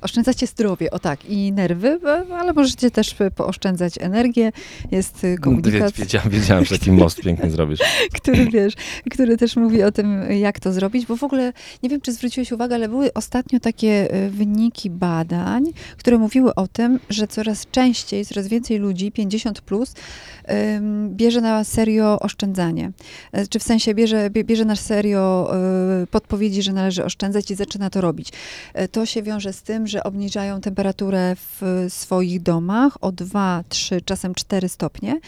oszczędzacie 0.01 0.47
zdrowie, 0.47 0.91
o 0.91 0.99
tak, 0.99 1.25
i 1.25 1.53
nerwy, 1.53 2.01
ale 2.33 2.53
możecie 2.53 2.91
też 2.91 3.17
pooszczędzać 3.37 3.95
energię. 4.01 4.53
Jest 4.91 5.27
komunikat, 5.41 5.93
Wiedziałem, 5.93 6.31
wiedziałem, 6.31 6.65
że 6.65 6.79
taki 6.79 6.93
most 6.93 7.21
piękny 7.21 7.51
zrobisz. 7.51 7.81
który 8.23 8.47
wiesz, 8.51 8.75
który 9.11 9.37
też 9.37 9.57
mówi 9.57 9.83
o 9.83 9.93
tym, 9.93 10.33
jak 10.33 10.61
to 10.61 10.73
zrobić, 10.73 10.96
bo 11.05 11.17
w 11.17 11.25
ogóle 11.25 11.53
nie 11.83 11.88
wiem, 11.88 12.00
czy 12.00 12.12
zwróciłeś 12.12 12.53
uwagę, 12.53 12.75
ale 12.75 12.88
były 12.88 13.12
ostatnio 13.15 13.61
takie 13.61 14.15
y, 14.26 14.31
wyniki 14.31 14.91
badań, 14.91 15.65
które 15.99 16.19
mówiły 16.19 16.55
o 16.55 16.69
tym, 16.69 17.00
że 17.11 17.26
coraz 17.29 17.67
częściej, 17.71 18.26
coraz 18.26 18.49
więcej 18.49 18.79
ludzi, 18.79 19.12
50 19.12 19.61
plus, 19.61 19.95
bierze 21.09 21.41
na 21.41 21.65
serio 21.65 22.19
oszczędzanie. 22.21 22.93
E, 23.33 23.47
Czy 23.47 23.59
w 23.59 23.62
sensie 23.62 23.95
bierze, 23.95 24.31
bie- 24.31 24.45
bierze 24.45 24.65
na 24.65 24.76
serio 24.76 25.50
y, 26.03 26.07
podpowiedzi, 26.07 26.62
że 26.62 26.73
należy 26.73 27.05
oszczędzać 27.05 27.50
i 27.50 27.55
zaczyna 27.55 27.91
to 27.91 28.00
robić. 28.00 28.29
E, 28.75 28.88
To 28.88 29.07
się 29.07 29.23
wiąże 29.23 29.53
z 29.53 29.62
tym, 29.62 29.87
że 29.87 30.05
obniżają 30.05 30.61
temperaturę 30.61 31.37
w 31.37 31.87
swoich 31.88 32.43
domach 32.43 32.99
o 33.00 33.12
2, 33.12 33.65
3, 33.69 34.00
czasem 34.00 34.35
4 34.35 34.69
stopnie 34.69 35.21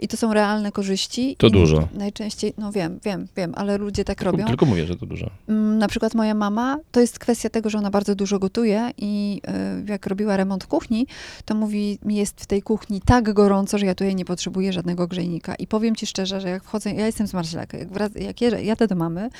i 0.00 0.08
to 0.08 0.16
są 0.16 0.34
realne 0.34 0.72
korzyści. 0.72 1.36
To 1.38 1.50
dużo. 1.50 1.88
Najczęściej, 1.94 2.52
no 2.58 2.72
wiem, 2.72 2.98
wiem, 3.04 3.26
wiem, 3.36 3.52
ale 3.56 3.78
ludzie 3.78 4.04
tak 4.04 4.22
robią. 4.22 4.46
tylko 4.46 4.66
mówię, 4.66 4.86
że 4.86 4.96
to 4.96 5.06
dużo. 5.06 5.15
Mm, 5.48 5.78
Na 5.78 5.88
przykład 5.88 6.14
moja 6.14 6.34
mama, 6.34 6.78
to 6.92 7.00
jest 7.00 7.18
kwestia 7.18 7.48
tego, 7.50 7.70
że 7.70 7.78
ona 7.78 7.90
bardzo 7.90 8.14
dużo 8.14 8.38
gotuje 8.38 8.90
i 8.98 9.40
y, 9.84 9.90
jak 9.90 10.06
robiła 10.06 10.36
remont 10.36 10.66
kuchni, 10.66 11.06
to 11.44 11.54
mówi, 11.54 11.98
mi 12.04 12.16
jest 12.16 12.40
w 12.40 12.46
tej 12.46 12.62
kuchni 12.62 13.00
tak 13.00 13.32
gorąco, 13.32 13.78
że 13.78 13.86
ja 13.86 13.94
tutaj 13.94 14.14
nie 14.14 14.24
potrzebuję 14.24 14.72
żadnego 14.72 15.06
grzejnika. 15.06 15.54
I 15.54 15.66
powiem 15.66 15.96
ci 15.96 16.06
szczerze, 16.06 16.40
że 16.40 16.48
jak 16.48 16.64
wchodzę, 16.64 16.90
ja 16.92 17.06
jestem 17.06 17.26
z 17.26 17.34
Marszlaka, 17.34 17.78
jak, 17.78 17.88
wrac- 17.88 18.20
jak 18.22 18.40
jadę 18.64 18.86
do 18.86 18.94
mamy, 18.96 19.30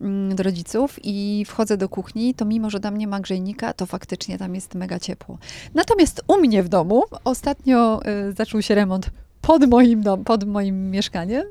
mm, 0.00 0.36
do 0.36 0.42
rodziców 0.42 0.98
i 1.02 1.44
wchodzę 1.48 1.76
do 1.76 1.88
kuchni, 1.88 2.34
to 2.34 2.44
mimo, 2.44 2.70
że 2.70 2.80
tam 2.80 2.96
nie 2.98 3.06
ma 3.06 3.20
grzejnika, 3.20 3.72
to 3.72 3.86
faktycznie 3.86 4.38
tam 4.38 4.54
jest 4.54 4.74
mega 4.74 4.98
ciepło. 4.98 5.38
Natomiast 5.74 6.22
u 6.28 6.40
mnie 6.40 6.62
w 6.62 6.68
domu 6.68 7.02
ostatnio 7.24 8.00
y, 8.28 8.32
zaczął 8.32 8.62
się 8.62 8.74
remont 8.74 9.10
pod 9.42 9.68
moim 9.68 10.02
dom, 10.02 10.24
pod 10.24 10.44
moim 10.44 10.90
mieszkaniem. 10.90 11.42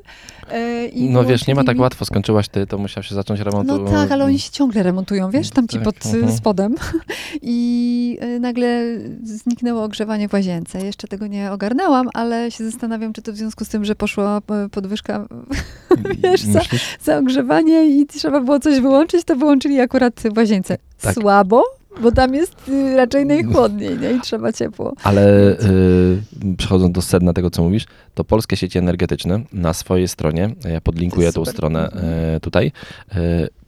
E, 0.52 0.86
i 0.86 1.10
No 1.10 1.26
wiesz, 1.26 1.48
nie 1.48 1.56
ma 1.56 1.64
tak 1.64 1.80
łatwo, 1.80 2.06
skończyłaś 2.06 2.50
ty, 2.50 2.68
to 2.68 2.78
musiał 2.78 3.04
się 3.04 3.16
zacząć 3.16 3.40
remont. 3.40 3.68
No 3.68 3.80
tak, 3.80 4.12
ale 4.12 4.26
oni 4.26 4.40
się 4.40 4.52
ciągle 4.52 4.84
remontują, 4.84 5.32
wiesz, 5.32 5.50
tam 5.50 5.68
ci 5.68 5.76
Tak, 5.78 5.84
pod 5.84 6.06
mhm. 6.06 6.32
spodem. 6.32 6.76
I 7.42 8.20
y, 8.24 8.40
nagle 8.40 8.84
zniknęło 9.24 9.84
ogrzewanie 9.84 10.30
w 10.30 10.34
łazience. 10.34 10.86
Jeszcze 10.86 11.08
tego 11.08 11.28
nie 11.28 11.52
ogarnęłam, 11.52 12.10
ale 12.14 12.52
się 12.52 12.64
zastanawiam, 12.72 13.14
czy 13.14 13.22
to 13.22 13.34
w 13.34 13.36
związku 13.36 13.66
z 13.66 13.70
tym, 13.70 13.86
że 13.86 13.96
poszła 13.96 14.42
podwyżka 14.72 15.28
wiesz? 16.24 16.46
Myślisz? 16.46 16.98
za 17.02 17.18
ogrzewanie 17.18 17.86
i 17.86 18.08
trzeba 18.08 18.40
było 18.40 18.60
coś 18.60 18.80
wyłączyć, 18.80 19.24
to 19.24 19.36
wyłączyli 19.36 19.80
akurat 19.80 20.24
w 20.34 20.38
łazience. 20.38 20.78
Tak. 21.02 21.14
Słabo, 21.14 21.64
bo 22.02 22.12
tam 22.12 22.34
jest 22.36 22.70
y, 22.70 22.96
raczej 22.98 23.26
najchłodniej, 23.26 23.98
nie? 24.00 24.12
I 24.12 24.22
trzeba 24.22 24.54
ciepło. 24.54 24.94
Ale 25.04 25.52
y, 25.52 26.56
przechodząc 26.58 26.92
do 26.96 27.02
sedna 27.02 27.34
tego, 27.34 27.50
co 27.50 27.64
mówisz, 27.64 27.86
to 28.14 28.24
polskie 28.24 28.58
sieci 28.58 28.78
energetyczne 28.78 29.42
na 29.54 29.74
swojej 29.74 30.08
stronie, 30.08 30.50
ja 30.70 30.82
podlinkuję 30.82 31.32
tą 31.34 31.46
stronę 31.46 31.86
Mhm. 31.92 32.36
y, 32.36 32.40
tutaj, 32.40 32.72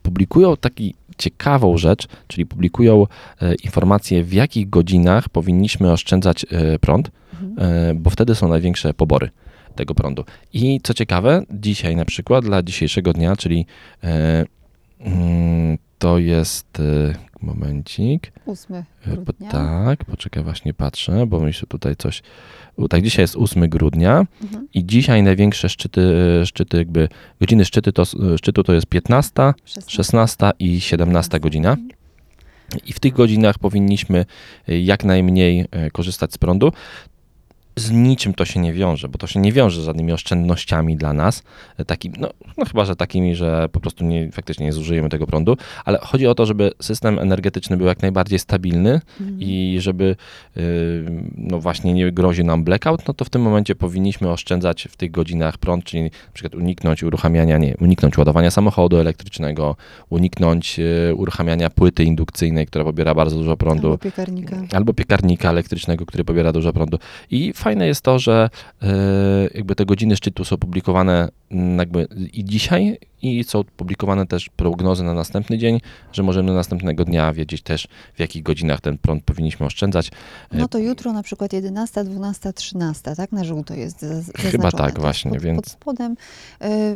publikują 0.02 0.58
taki 0.58 0.96
ciekawą 1.18 1.78
rzecz, 1.78 2.08
czyli 2.28 2.46
publikują 2.46 3.08
informacje, 3.64 4.24
w 4.24 4.34
jakich 4.34 4.70
godzinach 4.70 5.30
powinniśmy 5.30 5.92
oszczędzać 5.92 6.46
prąd, 6.82 7.12
Mhm. 7.42 8.00
bo 8.02 8.10
wtedy 8.10 8.36
są 8.36 8.48
największe 8.48 8.94
pobory 8.94 9.30
tego 9.76 9.96
prądu. 9.96 10.24
I 10.54 10.80
co 10.84 10.94
ciekawe, 10.94 11.42
dzisiaj 11.52 11.96
na 11.96 12.06
przykład, 12.06 12.46
dla 12.46 12.64
dzisiejszego 12.64 13.14
dnia, 13.14 13.36
czyli 13.36 13.66
mm, 15.00 15.78
to 16.00 16.18
jest, 16.18 16.82
momencik, 17.44 18.32
8 18.46 18.76
E, 18.76 18.84
grudnia. 19.16 19.50
tak, 19.50 20.06
poczekaj, 20.06 20.44
właśnie 20.44 20.74
patrzę, 20.74 21.26
bo 21.28 21.40
mi 21.40 21.54
się 21.54 21.68
tutaj 21.68 21.96
coś. 21.96 22.22
Tak, 22.90 23.02
dzisiaj 23.04 23.24
jest 23.24 23.36
8 23.36 23.70
grudnia 23.70 24.26
Mhm. 24.44 24.68
i 24.74 24.86
dzisiaj 24.86 25.24
największe 25.24 25.70
szczyty, 25.70 26.02
e, 26.42 26.46
szczyty 26.46 26.78
jakby, 26.78 27.10
godziny 27.40 27.66
szczyty 27.66 27.94
to, 27.94 28.02
s- 28.02 28.16
szczytu 28.38 28.64
to 28.64 28.74
jest 28.74 28.86
15, 28.88 29.54
16 29.88 30.52
i 30.60 30.82
17 30.82 31.40
godzina. 31.40 31.78
I 32.86 32.94
w 32.94 33.00
tych 33.00 33.14
godzinach 33.14 33.60
powinniśmy 33.60 34.26
e, 34.70 34.80
jak 34.80 35.04
najmniej 35.04 35.66
e, 35.72 35.92
korzystać 35.92 36.34
z 36.34 36.38
prądu. 36.38 36.72
Z 37.76 37.92
niczym 37.92 38.34
to 38.34 38.46
się 38.46 38.60
nie 38.60 38.74
wiąże, 38.74 39.08
bo 39.10 39.18
to 39.18 39.28
się 39.28 39.40
nie 39.40 39.52
wiąże 39.52 39.82
z 39.82 39.86
żadnymi 39.86 40.12
oszczędnościami 40.14 40.98
dla 40.98 41.14
nas, 41.14 41.44
e, 41.78 41.86
takim, 41.86 42.14
no, 42.20 42.30
no 42.58 42.66
chyba, 42.66 42.86
że 42.86 42.96
takimi, 42.96 43.36
że 43.36 43.70
po 43.72 43.80
prostu 43.80 44.06
nie, 44.06 44.32
faktycznie 44.32 44.66
nie 44.66 44.74
zużyjemy 44.74 45.10
tego 45.10 45.28
prądu, 45.28 45.58
ale 45.86 46.00
chodzi 46.02 46.28
o 46.28 46.36
to, 46.36 46.46
żeby 46.46 46.72
system 46.82 47.20
energetyczny 47.20 47.78
był 47.78 47.88
jak 47.88 48.02
najbardziej 48.02 48.40
stabilny, 48.40 49.02
Mhm. 49.20 49.42
i 49.42 49.78
żeby 49.80 50.16
y, 50.58 51.04
no 51.38 51.60
właśnie 51.60 51.94
nie 51.94 52.12
grozi 52.12 52.44
nam 52.44 52.64
blackout, 52.64 53.08
no 53.08 53.14
to 53.14 53.26
w 53.26 53.30
tym 53.30 53.42
momencie 53.42 53.76
powinniśmy 53.76 54.30
oszczędzać 54.32 54.88
w 54.92 54.96
tych 54.96 55.12
godzinach 55.12 55.58
prąd, 55.58 55.84
czyli 55.86 56.04
na 56.04 56.10
przykład 56.34 56.56
uniknąć 56.56 57.04
uruchamiania, 57.04 57.58
nie, 57.58 57.76
uniknąć 57.82 58.18
ładowania 58.18 58.52
samochodu 58.52 58.98
elektrycznego, 58.98 59.76
uniknąć 60.10 60.80
y, 60.80 61.16
uruchamiania 61.16 61.70
płyty 61.70 62.04
indukcyjnej, 62.04 62.66
która 62.68 62.84
pobiera 62.84 63.14
bardzo 63.16 63.36
dużo 63.36 63.58
prądu, 63.58 63.88
Albo 63.88 63.98
piekarnika. 63.98 64.58
albo 64.72 64.94
piekarnika 64.94 65.50
elektrycznego, 65.50 66.06
który 66.06 66.24
pobiera 66.24 66.52
dużo 66.52 66.74
prądu. 66.74 66.98
I 67.32 67.54
fajne 67.64 67.88
jest 67.88 68.02
to, 68.02 68.20
że 68.20 68.50
e, 68.82 68.88
jakby 69.54 69.76
te 69.76 69.86
godziny 69.86 70.16
szczytu 70.16 70.46
są 70.46 70.58
publikowane 70.58 71.30
mm, 71.52 71.80
jakby 71.80 72.08
i 72.34 72.46
dzisiaj 72.46 72.98
i 73.22 73.44
są 73.44 73.64
publikowane 73.64 74.26
też 74.28 74.50
prognozy 74.50 75.04
na 75.04 75.14
następny 75.14 75.58
dzień, 75.58 75.80
że 76.12 76.24
możemy 76.24 76.54
następnego 76.54 77.06
dnia 77.06 77.34
wiedzieć 77.34 77.62
też 77.62 77.88
w 78.16 78.20
jakich 78.20 78.44
godzinach 78.44 78.82
ten 78.82 78.98
prąd 78.98 79.24
powinniśmy 79.24 79.66
oszczędzać. 79.66 80.08
E, 80.52 80.58
No 80.58 80.68
to 80.68 80.78
jutro 80.78 81.14
na 81.14 81.24
przykład 81.24 81.54
11, 81.54 82.04
12, 82.04 82.54
13, 82.54 83.16
tak? 83.16 83.32
Na 83.32 83.44
żółto 83.44 83.74
jest 83.74 84.02
za- 84.02 84.08
zaznaczone. 84.16 84.52
Chyba 84.52 84.72
tak 84.72 84.96
To 84.96 85.02
właśnie, 85.02 85.32
pod, 85.32 85.42
więc- 85.42 85.56
Pod 85.62 85.70
spodem. 85.70 86.16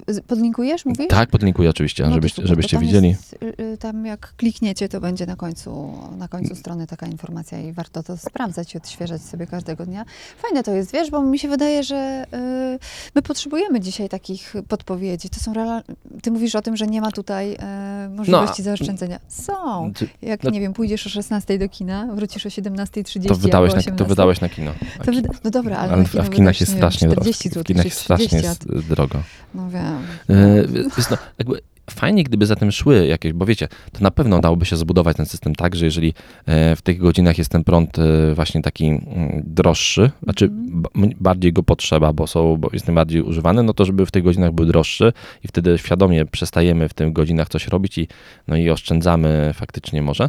Z- 0.07 0.21
podlinkujesz, 0.27 0.85
mówisz? 0.85 1.07
Tak, 1.07 1.29
podlinkuję 1.29 1.69
oczywiście, 1.69 2.03
No 2.03 2.09
to 2.09 2.15
żebyście, 2.15 2.35
super, 2.35 2.49
żebyście 2.49 2.77
tam 2.77 2.85
widzieli. 2.85 3.07
Jest, 3.09 3.33
y, 3.59 3.63
y, 3.63 3.77
tam 3.77 4.05
jak 4.05 4.33
klikniecie, 4.37 4.89
to 4.89 5.01
będzie 5.01 5.25
na 5.25 5.35
końcu, 5.35 5.93
na 6.17 6.27
końcu 6.27 6.55
strony 6.55 6.87
taka 6.87 7.07
informacja 7.07 7.59
i 7.59 7.71
warto 7.73 8.03
to 8.03 8.17
sprawdzać 8.17 8.75
i 8.75 8.77
odświeżać 8.77 9.21
sobie 9.21 9.47
każdego 9.47 9.85
dnia. 9.85 10.05
Fajne 10.37 10.56
to 10.63 10.71
jest, 10.71 10.93
wiesz, 10.93 11.11
bo 11.11 11.21
mi 11.21 11.39
się 11.39 11.47
wydaje, 11.47 11.83
że 11.83 12.25
y, 12.33 12.79
my 13.15 13.21
potrzebujemy 13.21 13.79
dzisiaj 13.79 14.09
takich 14.09 14.53
podpowiedzi. 14.67 15.29
To 15.29 15.39
są 15.39 15.53
real... 15.53 15.81
Ty 16.21 16.31
mówisz 16.31 16.55
o 16.55 16.61
tym, 16.61 16.77
że 16.77 16.87
nie 16.87 17.01
ma 17.01 17.11
tutaj 17.11 17.57
e, 17.59 18.09
możliwości 18.09 18.61
No, 18.61 18.63
zaoszczędzenia. 18.63 19.19
Są. 19.27 19.93
Jak, 20.21 20.43
no- 20.43 20.49
nie 20.49 20.59
wiem, 20.59 20.73
pójdziesz 20.73 21.07
o 21.07 21.09
16 21.09 21.59
do 21.59 21.69
kina, 21.69 22.07
wrócisz 22.13 22.45
o 22.45 22.49
17.30 22.49 23.27
To 23.27 23.35
wydałeś, 23.35 23.71
na, 23.71 23.77
18. 23.77 23.91
to 23.91 24.05
wydałeś 24.05 24.41
na 24.41 24.49
kino. 24.49 24.71
To 25.05 25.11
wyda... 25.11 25.29
No 25.43 25.51
dobra, 25.51 25.77
ale, 25.77 25.93
ale 25.93 26.01
na 26.01 26.07
w, 26.07 26.11
kino 26.11 26.23
a 26.23 26.25
w 26.25 26.29
kinach 26.29 26.59
jest 26.59 26.73
strasznie 26.75 27.07
drogo. 27.07 27.21
40 27.21 27.49
W 27.49 27.63
kinach 27.63 27.85
jest 27.85 27.97
strasznie 27.97 28.27
30, 28.27 28.47
jest 28.47 28.65
y, 28.65 28.89
drogo. 28.89 29.19
No 29.55 29.69
wiem. 29.69 30.01
E, 30.29 30.63
no, 31.11 31.17
jakby 31.37 31.61
fajnie, 31.91 32.23
gdyby 32.23 32.45
za 32.45 32.55
tym 32.55 32.71
szły 32.71 33.07
jakieś, 33.07 33.33
bo 33.33 33.45
wiecie, 33.45 33.67
to 33.91 33.99
na 34.01 34.11
pewno 34.11 34.39
dałoby 34.39 34.65
się 34.65 34.75
zbudować 34.77 35.17
ten 35.17 35.25
system 35.25 35.55
tak, 35.55 35.75
że 35.75 35.85
jeżeli 35.85 36.13
e, 36.45 36.75
w 36.75 36.81
tych 36.81 36.97
godzinach 36.97 37.37
jest 37.37 37.51
ten 37.51 37.63
prąd 37.63 37.99
e, 37.99 38.33
właśnie 38.35 38.61
taki 38.61 38.85
mm, 38.85 39.01
droższy, 39.45 40.11
znaczy 40.23 40.45
Mhm. 40.45 41.13
bardziej 41.19 41.53
go 41.53 41.63
potrzeba, 41.63 42.13
bo, 42.13 42.27
są, 42.27 42.57
bo 42.57 42.69
jest 42.73 42.87
najbardziej 42.87 43.21
używany, 43.21 43.63
no 43.63 43.73
to 43.73 43.85
żeby 43.85 44.05
w 44.05 44.11
tych 44.11 44.23
godzinach 44.23 44.51
był 44.51 44.65
droższy 44.65 45.13
i 45.43 45.47
wtedy 45.47 45.77
świadomie 45.77 46.25
przestajemy 46.25 46.89
w 46.89 46.93
tych 46.93 47.13
godzinach 47.13 47.49
coś 47.49 47.67
robić 47.67 47.97
i, 47.97 48.07
no 48.47 48.55
i 48.57 48.69
oszczędzamy 48.69 49.51
faktycznie 49.53 50.01
może. 50.01 50.23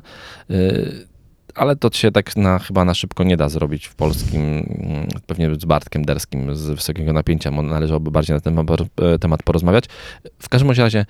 E, 0.51 0.55
ale 1.55 1.77
to 1.77 1.91
się 1.93 2.13
tak 2.13 2.37
na, 2.37 2.59
chyba 2.59 2.85
na 2.85 2.95
szybko 2.95 3.25
nie 3.25 3.37
da 3.37 3.49
zrobić 3.49 3.87
w 3.87 3.95
polskim, 3.95 4.41
mm, 4.41 5.09
pewnie 5.27 5.55
z 5.55 5.65
Bartkiem 5.65 6.05
Derskim 6.05 6.57
z 6.57 6.67
wysokiego 6.67 7.13
napięcia, 7.13 7.51
należałoby 7.51 8.11
bardziej 8.11 8.35
na 8.35 8.41
ten 8.41 8.57
temat- 9.21 9.43
porozmawiać. 9.45 9.85
W 10.39 10.49
każdym 10.49 10.71
razie 10.71 11.07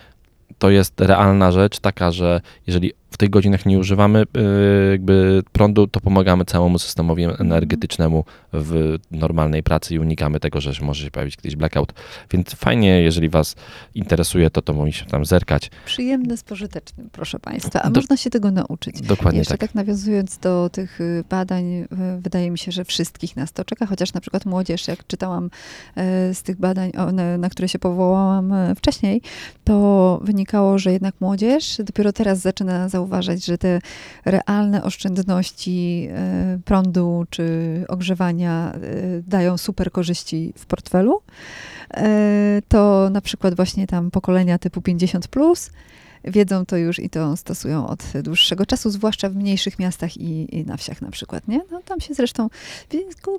to 0.59 0.71
jest 0.71 1.01
realna 1.01 1.53
rzecz 1.53 1.79
taka, 1.79 2.11
że 2.11 2.41
jeżeli 2.67 2.93
w 3.11 3.17
tych 3.17 3.31
godzinach 3.31 3.67
nie 3.67 3.79
używamy 3.79 4.23
y, 4.23 4.91
jakby 4.91 5.43
prądu, 5.53 5.87
to 5.87 6.01
pomagamy 6.01 6.45
całemu 6.45 6.79
systemowi 6.79 7.25
energetycznemu 7.39 8.25
w 8.53 8.97
normalnej 9.11 9.63
pracy 9.63 9.95
i 9.95 9.99
unikamy 9.99 10.41
tego, 10.41 10.61
że 10.61 10.73
może 10.83 11.05
się 11.05 11.11
pojawić 11.11 11.37
kiedyś 11.37 11.57
blackout. 11.57 11.93
Więc 12.31 12.55
fajnie, 12.55 13.01
jeżeli 13.01 13.29
Was 13.29 13.55
interesuje 13.95 14.51
to, 14.51 14.63
to 14.63 14.73
mogliście 14.73 15.05
tam 15.05 15.25
zerkać. 15.25 15.71
Przyjemne 15.85 16.37
z 16.37 16.43
pożytecznym, 16.43 17.11
proszę 17.13 17.39
Państwa. 17.39 17.83
A 17.83 17.91
Do- 17.91 18.01
można 18.01 18.17
się 18.17 18.31
tego 18.31 18.51
nauczyć. 18.51 19.01
Dokładnie 19.01 19.39
Jeszcze 19.39 19.59
tak. 19.59 19.61
tak. 19.61 19.75
nawiązując 19.75 20.39
do 20.39 20.71
tych 20.73 21.01
y, 21.01 21.25
badań, 21.31 21.65
y, 21.73 21.87
wydaje 22.21 22.51
mi 22.51 22.59
się, 22.59 22.73
że 22.73 22.85
wszystkich 22.85 23.37
nas 23.37 23.53
to 23.53 23.65
czeka, 23.65 23.87
chociaż 23.87 24.13
na 24.13 24.21
przykład 24.21 24.47
młodzież, 24.47 24.89
jak 24.89 25.07
czytałam 25.07 25.51
e, 25.97 26.35
z 26.35 26.43
tych 26.43 26.57
badań, 26.57 26.93
na, 27.39 27.51
które 27.51 27.69
się 27.69 27.79
powołałam 27.79 28.55
wcześniej, 28.77 29.23
to 29.65 30.21
wynikało, 30.25 30.79
że 30.79 30.93
jednak 30.93 31.15
młodzież 31.21 31.77
dopiero 31.85 32.13
teraz 32.13 32.39
zaczyna 32.39 32.89
zauważać, 32.89 33.45
że 33.45 33.59
te 33.59 33.81
realne 34.25 34.83
oszczędności 34.83 36.09
prądu 36.65 37.25
czy 37.31 37.85
ogrzewania 37.89 38.38
e, 38.47 38.73
dają 39.27 39.59
super 39.59 39.93
korzyści 39.93 40.53
w 40.57 40.67
portfelu. 40.67 41.21
E, 41.95 42.63
To 42.69 43.11
na 43.11 43.21
przykład 43.21 43.57
właśnie 43.57 43.87
tam 43.87 44.11
pokolenia 44.11 44.59
typu 44.59 44.83
50 44.83 45.29
plus 45.29 45.71
wiedzą 46.25 46.67
to 46.67 46.77
już 46.77 46.99
i 46.99 47.11
to 47.11 47.37
stosują 47.37 47.87
od 47.89 48.03
dłuższego 48.23 48.67
czasu, 48.67 48.91
zwłaszcza 48.91 49.29
w 49.29 49.37
mniejszych 49.37 49.79
miastach 49.79 50.17
i, 50.17 50.57
i 50.57 50.65
na 50.65 50.77
wsiach 50.77 51.03
na 51.03 51.11
przykład, 51.11 51.49
nie? 51.49 51.61
No 51.71 51.81
tam 51.85 52.01
się 52.01 52.15
zresztą, 52.15 52.49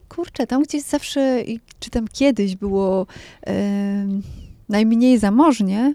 kurczę, 0.09 0.47
tam 0.47 0.63
gdzieś 0.63 0.83
zawsze, 0.83 1.43
czy 1.79 1.89
tam 1.89 2.07
kiedyś 2.07 2.55
było 2.55 3.07
em, 3.41 4.21
najmniej 4.69 5.17
zamożnie, 5.17 5.93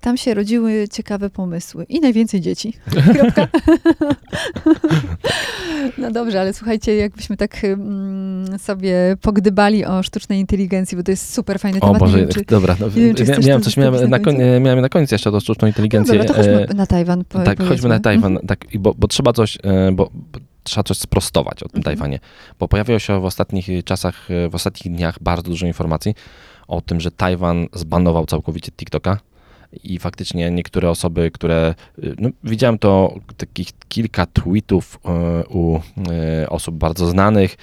tam 0.00 0.16
się 0.16 0.34
rodziły 0.34 0.88
ciekawe 0.92 1.30
pomysły 1.30 1.84
i 1.88 2.00
najwięcej 2.00 2.40
dzieci. 2.40 2.72
No 5.98 6.10
dobrze, 6.10 6.40
ale 6.40 6.52
słuchajcie, 6.52 6.96
jakbyśmy 6.96 7.36
tak 7.36 7.64
mm, 7.64 8.58
sobie 8.58 9.16
pogdybali 9.22 9.84
o 9.84 10.02
sztucznej 10.02 10.40
inteligencji, 10.40 10.96
bo 10.96 11.02
to 11.02 11.10
jest 11.10 11.34
super 11.34 11.58
fajny 11.60 11.78
O 11.80 11.86
temat. 11.86 11.98
Boże, 12.00 12.18
wiem, 12.18 12.28
czy, 12.28 12.44
dobra, 12.44 12.76
no, 12.80 12.90
wiem, 12.90 13.14
czy 13.14 13.24
miałem 13.24 13.60
to 13.60 13.64
coś, 13.64 13.76
miałem 13.76 14.10
na, 14.10 14.18
koń, 14.18 14.36
miałem 14.60 14.80
na 14.80 14.88
koniec 14.88 15.12
jeszcze 15.12 15.30
tą 15.30 15.40
sztuczną 15.40 15.62
no 15.62 15.68
inteligencję. 15.68 16.18
dobra, 16.18 16.28
to 16.28 16.34
chodźmy 16.34 16.66
e, 16.68 16.74
na 16.74 16.86
Tajwan. 16.86 17.24
po- 17.24 17.38
Tak, 17.42 17.62
chodźmy 17.62 17.88
na 17.88 18.00
Tajwan, 18.00 18.32
Mhm. 18.32 18.46
tak, 18.46 18.64
bo, 18.78 18.94
bo 18.98 19.08
trzeba 19.08 19.32
coś, 19.32 19.58
e, 19.62 19.92
bo, 19.92 20.10
trzeba 20.62 20.82
coś 20.84 20.98
sprostować 20.98 21.62
o 21.62 21.68
tym 21.68 21.78
Mhm. 21.78 21.82
Tajwanie, 21.84 22.18
bo 22.58 22.68
pojawiało 22.68 22.98
się 22.98 23.20
w 23.20 23.24
ostatnich 23.24 23.68
czasach, 23.84 24.30
e, 24.30 24.48
w 24.48 24.54
ostatnich 24.54 24.94
dniach 24.96 25.16
bardzo 25.20 25.42
dużo 25.50 25.66
informacji 25.66 26.14
o 26.68 26.80
tym, 26.80 27.00
że 27.00 27.10
Tajwan 27.10 27.66
zbanował 27.74 28.26
całkowicie 28.26 28.72
TikToka 28.72 29.18
i 29.84 29.98
faktycznie 29.98 30.50
niektóre 30.50 30.90
osoby, 30.90 31.30
które, 31.30 31.74
y, 32.04 32.14
no, 32.18 32.28
widziałem 32.44 32.78
to 32.78 33.14
takich 33.36 33.68
kilka 33.88 34.26
tweetów 34.26 34.98
e, 35.04 35.44
u 35.48 35.78
e, 36.10 36.50
osób 36.50 36.74
bardzo 36.74 37.06
znanych, 37.06 37.56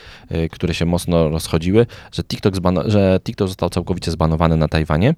które 0.51 0.73
się 0.73 0.85
mocno 0.85 1.29
rozchodziły, 1.29 1.85
że 2.11 2.23
TikTok, 2.23 2.55
zbano, 2.55 2.83
że 2.85 3.19
TikTok 3.23 3.47
został 3.47 3.69
całkowicie 3.69 4.11
zbanowany 4.11 4.57
na 4.57 4.67
Tajwanie 4.67 5.13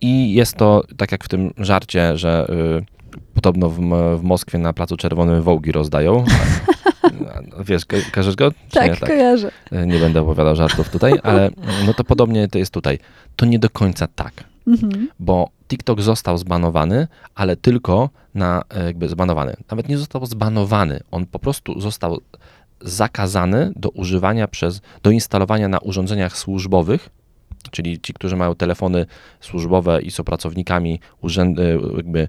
i 0.00 0.34
jest 0.34 0.56
to, 0.56 0.82
tak 0.96 1.12
jak 1.12 1.24
w 1.24 1.28
tym 1.28 1.52
żarcie, 1.58 2.18
że 2.18 2.46
y, 2.78 2.84
podobno 3.34 3.68
w, 3.70 3.78
w 4.18 4.22
Moskwie 4.22 4.58
na 4.58 4.72
Placu 4.72 4.96
Czerwonym 4.96 5.42
wołgi 5.42 5.72
rozdają. 5.72 6.24
Wiesz, 7.68 7.84
ko- 7.84 7.96
kojarzysz 8.12 8.36
go? 8.36 8.52
Tak, 8.72 9.00
nie? 9.00 9.08
kojarzę. 9.08 9.50
E, 9.72 9.86
Nie 9.86 9.98
będę 9.98 10.20
opowiadał 10.20 10.56
żartów 10.56 10.90
tutaj, 10.90 11.12
ale 11.22 11.50
no 11.86 11.94
to 11.94 12.04
podobnie 12.04 12.48
to 12.48 12.58
jest 12.58 12.72
tutaj. 12.74 12.98
To 13.36 13.46
nie 13.46 13.58
do 13.58 13.70
końca 13.70 14.06
tak, 14.06 14.32
Mhm. 14.66 15.08
bo 15.20 15.48
TikTok 15.68 16.00
został 16.00 16.38
zbanowany, 16.38 17.08
ale 17.34 17.56
tylko 17.56 18.10
na 18.34 18.62
e, 18.70 18.84
jakby 18.84 19.08
zbanowany. 19.08 19.56
Nawet 19.70 19.88
nie 19.88 19.98
został 19.98 20.26
zbanowany, 20.26 21.00
on 21.10 21.26
po 21.26 21.38
prostu 21.38 21.80
został 21.80 22.20
zakazany 22.80 23.72
do 23.76 23.88
używania 23.88 24.48
przez, 24.48 24.80
do 25.02 25.10
instalowania 25.10 25.68
na 25.68 25.78
urządzeniach 25.78 26.38
służbowych, 26.38 27.08
czyli 27.70 28.00
ci, 28.00 28.14
którzy 28.14 28.36
mają 28.36 28.54
telefony 28.54 29.06
służbowe 29.40 30.02
i 30.02 30.10
są 30.10 30.24
pracownikami 30.24 31.00
urzędy, 31.20 31.80
jakby 31.96 32.20
e, 32.20 32.28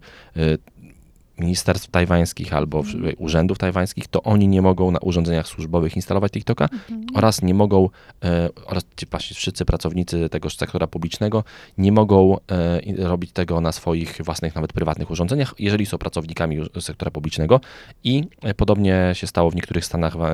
ministerstw 1.39 1.91
tajwańskich 1.91 2.53
albo 2.53 2.83
w- 2.83 2.87
urzędów 3.17 3.57
tajwańskich, 3.57 4.07
to 4.07 4.23
oni 4.23 4.47
nie 4.47 4.61
mogą 4.61 4.91
na 4.91 4.99
urządzeniach 4.99 5.47
służbowych 5.47 5.95
instalować 5.95 6.31
TikToka 6.31 6.69
oraz 7.13 7.41
nie 7.41 7.53
mogą, 7.53 7.89
e, 8.23 8.49
oraz 8.65 8.83
ci 8.95 9.05
właśnie 9.11 9.35
wszyscy 9.35 9.65
pracownicy 9.65 10.29
tego 10.29 10.49
sektora 10.49 10.87
publicznego 10.87 11.43
nie 11.77 11.91
mogą 11.91 12.37
e, 12.51 13.07
robić 13.07 13.31
tego 13.31 13.61
na 13.61 13.71
swoich 13.71 14.17
własnych, 14.23 14.55
nawet 14.55 14.73
prywatnych 14.73 15.11
urządzeniach, 15.11 15.53
jeżeli 15.59 15.85
są 15.85 15.97
pracownikami 15.97 16.57
sektora 16.79 17.11
publicznego. 17.11 17.59
I 18.03 18.23
e, 18.41 18.53
podobnie 18.53 19.11
się 19.13 19.27
stało 19.27 19.51
w 19.51 19.55
niektórych 19.55 19.85
stanach, 19.85 20.17
w, 20.17 20.21
e, 20.23 20.29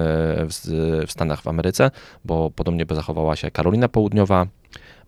w, 0.45 0.51
w 1.07 1.11
Stanach 1.11 1.41
w 1.41 1.47
Ameryce, 1.47 1.91
bo 2.25 2.51
podobnie 2.51 2.85
by 2.85 2.95
zachowała 2.95 3.35
się 3.35 3.51
Karolina 3.51 3.87
Południowa, 3.87 4.47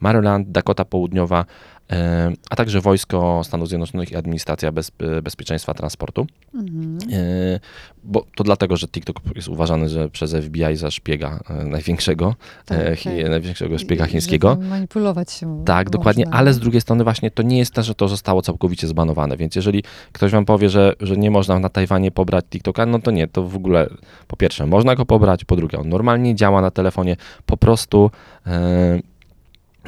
Maryland, 0.02 0.52
Dakota 0.52 0.86
Południowa, 0.86 1.46
e, 1.92 2.32
a 2.50 2.56
także 2.56 2.82
wojsko 2.82 3.42
Stanów 3.44 3.68
Zjednoczonych 3.70 4.12
i 4.12 4.16
Administracja 4.16 4.72
Bez, 4.72 4.92
Bezpieczeństwa 5.24 5.74
Transportu. 5.74 6.28
Mhm. 6.54 6.98
E, 7.14 7.60
Bo 8.04 8.26
to 8.36 8.44
dlatego, 8.44 8.78
że 8.78 8.88
TikTok 8.88 9.18
jest 9.36 9.48
uważany 9.48 9.90
że 9.90 10.10
przez 10.10 10.36
FBI 10.36 10.76
za 10.76 10.92
szpiega 10.92 11.40
e, 11.50 11.66
największego, 11.66 12.36
Tak, 12.66 12.80
e, 12.80 12.96
chi, 12.96 13.10
tak. 13.22 13.30
największego 13.30 13.78
szpiega 13.78 14.06
chińskiego. 14.06 14.50
żeby 14.52 14.66
Manipulować 14.66 15.32
się. 15.32 15.64
Tak, 15.66 15.90
dokładnie, 15.90 16.26
można. 16.26 16.40
ale 16.40 16.54
z 16.54 16.60
drugiej 16.60 16.82
strony 16.82 17.04
właśnie 17.04 17.32
to 17.32 17.44
nie 17.44 17.58
jest 17.58 17.74
tak, 17.74 17.86
że 17.86 17.96
to 17.96 18.08
zostało 18.08 18.42
całkowicie 18.42 18.88
zbanowane, 18.88 19.38
więc 19.38 19.56
jeżeli 19.56 19.84
ktoś 20.12 20.32
wam 20.32 20.46
powie, 20.46 20.70
że, 20.70 20.94
że 21.00 21.18
nie 21.18 21.32
można 21.32 21.60
na 21.60 21.70
Tajwanie 21.70 22.12
pobrać 22.12 22.46
TikToka, 22.50 22.86
no 22.86 23.00
to 23.00 23.12
nie, 23.12 23.28
to 23.28 23.44
w 23.44 23.56
ogóle 23.56 23.90
po 24.28 24.38
pierwsze 24.38 24.66
można 24.66 24.96
go 24.96 25.06
pobrać, 25.06 25.46
po 25.46 25.56
drugie 25.56 25.80
on 25.80 25.90
normalnie 25.90 26.36
działa 26.36 26.62
na 26.62 26.72
telefonie, 26.72 27.16
po 27.46 27.58
prostu 27.58 28.12
e, 28.48 29.00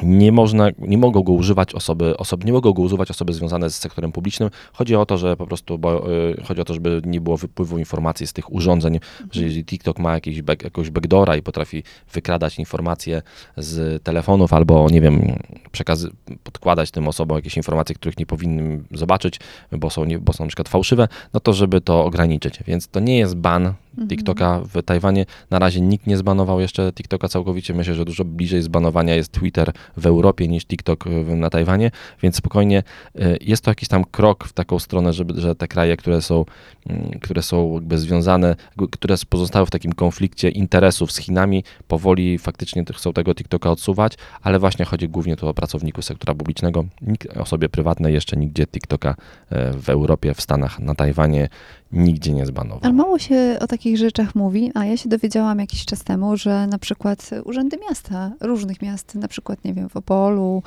nie 0.02 0.32
można, 0.32 0.68
nie 0.78 0.98
mogą 0.98 1.22
go 1.22 1.32
używać 1.32 1.74
osoby, 1.74 2.16
osoby, 2.16 2.46
nie 2.46 2.52
mogą 2.52 2.72
go 2.72 2.82
używać 2.82 3.10
osoby 3.10 3.32
związane 3.32 3.70
z 3.70 3.78
sektorem 3.78 4.12
publicznym. 4.12 4.50
Chodzi 4.72 4.96
o 4.96 5.06
to, 5.06 5.18
że 5.18 5.36
po 5.36 5.46
prostu, 5.46 5.78
bo, 5.78 6.12
y, 6.12 6.42
chodzi 6.44 6.60
o 6.60 6.64
to, 6.64 6.74
żeby 6.74 7.02
nie 7.04 7.20
było 7.20 7.36
wypływu 7.36 7.78
informacji 7.78 8.26
z 8.26 8.32
tych 8.32 8.52
urządzeń, 8.52 9.00
że 9.30 9.42
jeżeli 9.42 9.64
TikTok 9.64 9.98
ma 9.98 10.12
jakiś 10.12 10.42
back, 10.42 10.64
jakąś 10.64 10.90
backdoora 10.90 11.36
i 11.36 11.42
potrafi 11.42 11.82
wykradać 12.12 12.58
informacje 12.58 13.22
z 13.56 14.02
telefonów 14.02 14.52
albo, 14.52 14.90
nie 14.90 15.00
wiem, 15.00 15.38
przekazy, 15.72 16.10
podkładać 16.44 16.90
tym 16.90 17.08
osobom 17.08 17.38
jakieś 17.38 17.56
informacje, 17.56 17.94
których 17.94 18.18
nie 18.18 18.26
powinny 18.26 18.80
zobaczyć, 18.90 19.40
bo 19.72 19.90
są, 19.90 20.04
nie, 20.04 20.18
bo 20.18 20.32
są 20.32 20.44
na 20.44 20.48
przykład 20.48 20.68
fałszywe, 20.68 21.08
no 21.34 21.40
to 21.40 21.52
żeby 21.52 21.80
to 21.80 22.04
ograniczyć. 22.04 22.58
Więc 22.66 22.88
to 22.88 23.00
nie 23.00 23.18
jest 23.18 23.36
ban 23.36 23.74
TikToka 24.08 24.60
w 24.74 24.82
Tajwanie. 24.82 25.26
Na 25.50 25.58
razie 25.58 25.80
nikt 25.80 26.06
nie 26.06 26.16
zbanował 26.16 26.60
jeszcze 26.60 26.92
TikToka 26.92 27.28
całkowicie. 27.28 27.74
Myślę, 27.74 27.94
że 27.94 28.04
dużo 28.04 28.24
bliżej 28.24 28.62
zbanowania 28.62 29.14
jest 29.14 29.32
Twitter 29.32 29.72
w 29.96 30.06
Europie 30.06 30.48
niż 30.48 30.66
TikTok 30.66 31.04
na 31.26 31.50
Tajwanie, 31.50 31.90
więc 32.22 32.36
spokojnie 32.36 32.82
y, 33.16 33.38
jest 33.40 33.64
to 33.64 33.70
jakiś 33.70 33.88
tam 33.88 34.04
krok 34.04 34.44
w 34.44 34.52
taką 34.52 34.78
stronę, 34.78 35.12
żeby, 35.12 35.40
że 35.40 35.54
te 35.54 35.68
kraje, 35.68 35.96
które 35.96 36.22
są, 36.22 36.44
mm, 36.86 37.10
które 37.20 37.42
są 37.42 37.74
jakby 37.74 37.98
związane, 37.98 38.56
które 38.92 39.14
pozostały 39.28 39.66
w 39.66 39.70
takim 39.70 39.92
konflikcie 39.92 40.50
interesów 40.50 41.12
z 41.12 41.16
Chinami, 41.16 41.64
powoli 41.88 42.38
faktycznie 42.38 42.84
chcą 42.94 43.12
tego 43.12 43.34
TikToka 43.34 43.70
odsuwać, 43.70 44.12
ale 44.42 44.58
właśnie 44.58 44.84
chodzi 44.84 45.08
głównie 45.08 45.36
tu 45.36 45.48
o 45.48 45.54
pracowników 45.54 46.04
sektora 46.04 46.34
publicznego. 46.34 46.84
Nikt, 47.00 47.36
osobie 47.36 47.68
prywatnej 47.68 48.14
jeszcze 48.14 48.36
nigdzie 48.36 48.66
TikToka 48.66 49.14
e, 49.50 49.72
w 49.72 49.90
Europie, 49.90 50.34
w 50.34 50.40
Stanach, 50.40 50.78
na 50.78 50.94
Tajwanie 50.94 51.48
nigdzie 51.94 52.32
nie 52.32 52.46
zbanował. 52.46 52.80
Ale 52.82 52.92
mało 52.92 53.18
się 53.18 53.56
o 53.60 53.66
takich 53.66 53.98
rzeczach 53.98 54.34
mówi, 54.34 54.70
a 54.74 54.84
ja 54.84 54.96
się 54.96 55.08
dowiedziałam 55.08 55.58
jakiś 55.58 55.84
czas 55.84 56.04
temu, 56.04 56.36
że 56.36 56.66
na 56.66 56.78
przykład 56.78 57.30
urzędy 57.44 57.78
miasta, 57.88 58.32
różnych 58.40 58.82
miast, 58.82 59.14
na 59.14 59.28
przykład, 59.28 59.64
nie 59.64 59.74
wiem, 59.74 59.88
w 59.88 59.96
Opolu, 59.96 60.62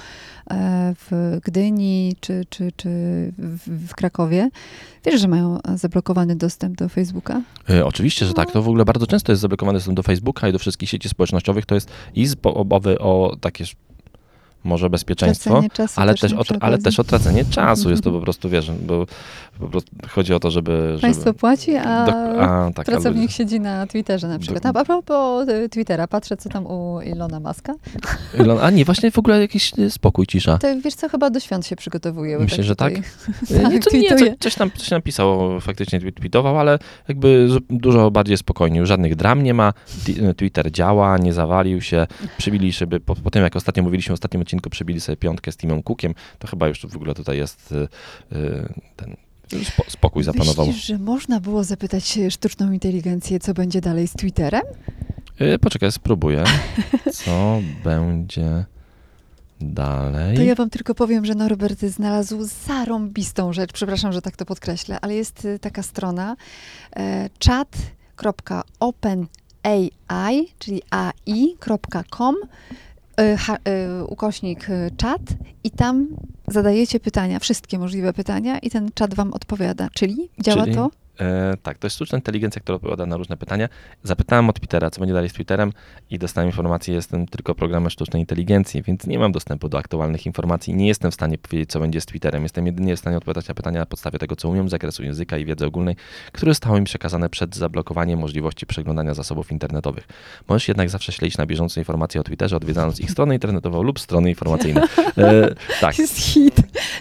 e, 0.52 0.96
w 0.96 1.40
Gdyni 1.44 2.16
czy, 2.20 2.46
czy, 2.50 2.72
czy 2.76 2.90
w, 3.68 3.96
Krakowie, 3.96 4.50
wiesz, 5.06 5.22
że 5.22 5.28
mają 5.28 5.60
zablokowany 5.76 6.36
dostęp 6.36 6.78
do 6.78 6.90
Facebooka? 6.90 7.42
E, 7.70 7.86
Oczywiście, 7.86 8.26
że 8.26 8.34
tak. 8.34 8.52
To 8.52 8.62
w 8.62 8.68
ogóle 8.68 8.86
bardzo 8.86 9.08
często 9.08 9.32
jest 9.32 9.42
zablokowany 9.42 9.78
dostęp 9.78 9.96
do 9.96 10.04
Facebooka 10.04 10.48
i 10.48 10.52
do 10.52 10.60
wszystkich 10.60 10.90
sieci 10.90 11.10
społecznościowych. 11.10 11.66
To 11.66 11.76
jest 11.76 11.90
i 12.16 12.26
z 12.26 12.36
obawy 12.44 13.00
o 13.00 13.36
takie 13.42 13.66
może 14.63 14.89
bezpieczeństwo, 14.89 15.63
ale 15.96 16.15
też, 16.15 16.34
o, 16.34 16.41
ale 16.60 16.78
też 16.78 17.00
o 17.00 17.04
tracenie 17.04 17.46
czasu. 17.46 17.89
Jest 17.89 18.04
to 18.04 18.12
po 18.12 18.20
prostu, 18.28 18.50
wiesz, 18.50 18.72
bo 18.72 19.06
po 19.60 19.67
prostu 19.67 19.91
chodzi 20.10 20.34
o 20.34 20.39
to, 20.39 20.52
żeby... 20.52 20.98
Państwo 21.02 21.24
żeby 21.26 21.39
płaci, 21.39 21.76
a, 21.76 22.06
Dok- 22.06 22.41
a, 22.41 22.72
tak, 22.76 22.86
pracownik 22.86 23.32
siedzi 23.32 23.60
na 23.60 23.88
Twitterze 23.88 24.28
na 24.28 24.39
przykład. 24.39 24.63
Do- 24.63 24.80
A 24.80 24.86
propos 24.86 25.50
e, 25.50 25.70
Twittera, 25.70 26.08
patrzę, 26.08 26.38
co 26.38 26.50
tam 26.50 26.65
u 26.65 27.02
Ilona 27.02 27.39
Maska. 27.39 27.74
Elon- 28.38 28.60
A 28.62 28.70
nie, 28.70 28.86
właśnie 28.86 29.12
w 29.12 29.17
ogóle 29.20 29.41
jakiś 29.41 29.80
e, 29.80 29.89
spokój, 29.89 30.26
cisza. 30.28 30.58
To 30.58 30.67
wiesz 30.84 30.93
co, 30.96 31.10
chyba 31.10 31.30
do 31.30 31.39
świąt 31.39 31.65
się 31.67 31.76
przygotowuje. 31.76 32.39
Myślę, 32.39 32.63
że 32.63 32.76
tak. 32.76 32.93
tutaj- 32.93 33.65
E, 33.65 33.70
Nie, 33.70 33.80
to 33.84 33.98
nie, 33.98 34.10
co, 34.10 34.26
coś, 34.39 34.56
tam, 34.56 34.72
coś 34.78 34.89
tam 34.89 35.02
pisał, 35.02 35.60
faktycznie 35.62 36.12
tweetował, 36.12 36.60
ale 36.60 36.80
jakby 37.08 37.48
dużo 37.70 38.12
bardziej 38.12 38.38
spokojnie. 38.38 38.80
Już 38.80 38.89
żadnych 38.89 39.15
dram 39.15 39.43
nie 39.43 39.54
ma, 39.54 39.74
Twitter 40.38 40.72
działa, 40.72 41.17
nie 41.17 41.34
zawalił 41.34 41.82
się, 41.82 42.08
przybili 42.38 42.74
sobie, 42.74 43.00
po, 43.00 43.15
po 43.15 43.32
tym 43.32 43.43
jak 43.43 43.56
ostatnio 43.56 43.84
mówiliśmy 43.84 44.13
w 44.13 44.17
ostatnim 44.20 44.41
odcinku, 44.48 44.70
przybili 44.70 45.02
sobie 45.02 45.18
piątkę 45.18 45.52
z 45.52 45.58
Timem 45.58 45.84
Cookiem, 45.84 46.14
to 46.40 46.48
chyba 46.48 46.68
już 46.68 46.86
w 46.86 46.96
ogóle 46.96 47.14
tutaj 47.14 47.38
jest 47.38 47.72
y, 47.72 47.88
y, 48.36 48.74
ten 48.96 49.16
spo, 49.64 49.84
spokój 49.88 50.24
zapanował. 50.24 50.68
Myślisz, 50.68 50.86
że 50.86 50.98
można 50.98 51.40
było 51.40 51.64
zapytać 51.64 52.20
sztuczną 52.30 52.72
inteligencję, 52.72 53.40
co 53.40 53.54
będzie 53.54 53.82
dalej 53.82 54.08
z 54.08 54.14
Twitterem? 54.14 54.64
Y, 55.42 55.60
Poczekaj, 55.60 55.92
spróbuję. 55.92 56.44
Co 57.14 57.60
będzie 57.84 58.66
dalej? 59.62 60.38
To 60.38 60.44
ja 60.44 60.56
wam 60.56 60.70
tylko 60.70 60.96
powiem, 60.96 61.26
że 61.26 61.36
Norbert 61.36 61.80
znalazł 61.80 62.44
zarąbistą 62.44 63.54
rzecz. 63.54 63.74
Przepraszam, 63.74 64.14
że 64.14 64.22
tak 64.22 64.36
to 64.36 64.46
podkreślę, 64.46 65.00
ale 65.02 65.16
jest 65.16 65.48
taka 65.62 65.84
strona 65.84 66.36
e, 66.96 67.30
chat.openai, 67.46 69.22
czyli 70.60 70.82
ai.com 70.90 72.36
ha- 73.38 73.58
y, 74.01 74.06
ukośnik 74.06 74.69
y, 74.69 74.91
czat 74.97 75.21
i 75.63 75.71
tam 75.71 76.08
zadajecie 76.47 76.99
pytania, 76.99 77.39
wszystkie 77.39 77.80
możliwe 77.80 78.13
pytania 78.13 78.60
i 78.60 78.69
ten 78.69 78.89
czat 78.93 79.13
wam 79.13 79.34
odpowiada. 79.34 79.88
Czyli 79.93 80.30
działa 80.41 80.63
Czyli- 80.63 80.75
to? 80.75 80.89
E, 81.19 81.58
tak, 81.63 81.77
to 81.77 81.88
jest 81.88 81.95
sztuczna 81.95 82.17
inteligencja, 82.17 82.62
która 82.62 82.75
odpowiada 82.75 83.06
na 83.06 83.17
różne 83.17 83.38
pytania. 83.38 83.69
Zapytałem 84.03 84.49
od 84.49 84.56
Twittera, 84.56 84.89
co 84.89 84.99
będzie 84.99 85.13
dalej 85.13 85.30
z 85.30 85.34
Twitterem 85.34 85.73
i 86.10 86.19
dostałem 86.19 86.49
informację, 86.49 86.95
jestem 86.95 87.27
tylko 87.27 87.56
programem 87.56 87.89
sztucznej 87.89 88.21
inteligencji, 88.21 88.82
więc 88.82 89.08
nie 89.08 89.19
mam 89.19 89.32
dostępu 89.32 89.69
do 89.69 89.77
aktualnych 89.77 90.25
informacji. 90.25 90.75
Nie 90.75 90.88
jestem 90.88 91.12
w 91.12 91.13
stanie 91.13 91.38
powiedzieć, 91.38 91.69
co 91.69 91.80
będzie 91.80 92.01
z 92.01 92.06
Twitterem. 92.06 92.43
Jestem 92.43 92.65
jedynie 92.65 92.95
w 92.95 92.99
stanie 92.99 93.17
odpowiadać 93.17 93.47
na 93.47 93.53
pytania 93.53 93.80
na 93.80 93.86
podstawie 93.86 94.19
tego, 94.19 94.36
co 94.36 94.49
umiem 94.49 94.67
z 94.67 94.71
zakresu 94.71 95.03
języka 95.03 95.38
i 95.38 95.45
wiedzy 95.45 95.65
ogólnej, 95.65 95.95
które 96.32 96.51
zostały 96.51 96.80
mi 96.80 96.86
przekazane 96.86 97.30
przed 97.30 97.56
zablokowaniem 97.56 98.19
możliwości 98.19 98.65
przeglądania 98.65 99.13
zasobów 99.13 99.51
internetowych. 99.51 100.08
Możesz 100.47 100.67
jednak 100.67 100.89
zawsze 100.89 101.12
śledzić 101.12 101.38
na 101.38 101.45
bieżąco 101.45 101.80
informacje 101.80 102.21
o 102.21 102.23
Twitterze, 102.23 102.58
odwiedzając 102.58 102.99
ich 102.99 103.12
stronę 103.12 103.34
internetową 103.34 103.84
lub 103.84 103.99
strony 103.99 104.30
informacyjne. 104.30 104.84
E, 105.17 105.56
tak, 105.82 105.99
Jest 105.99 106.17
hit. 106.17 106.56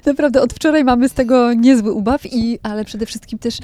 Naprawdę 0.07 0.43
od 0.43 0.53
wczoraj 0.53 0.85
mamy 0.85 1.09
z 1.09 1.13
tego 1.13 1.53
niezły 1.53 1.93
ubaw, 1.93 2.27
i, 2.27 2.59
ale 2.63 2.85
przede 2.85 3.07
wszystkim 3.07 3.39
też, 3.39 3.59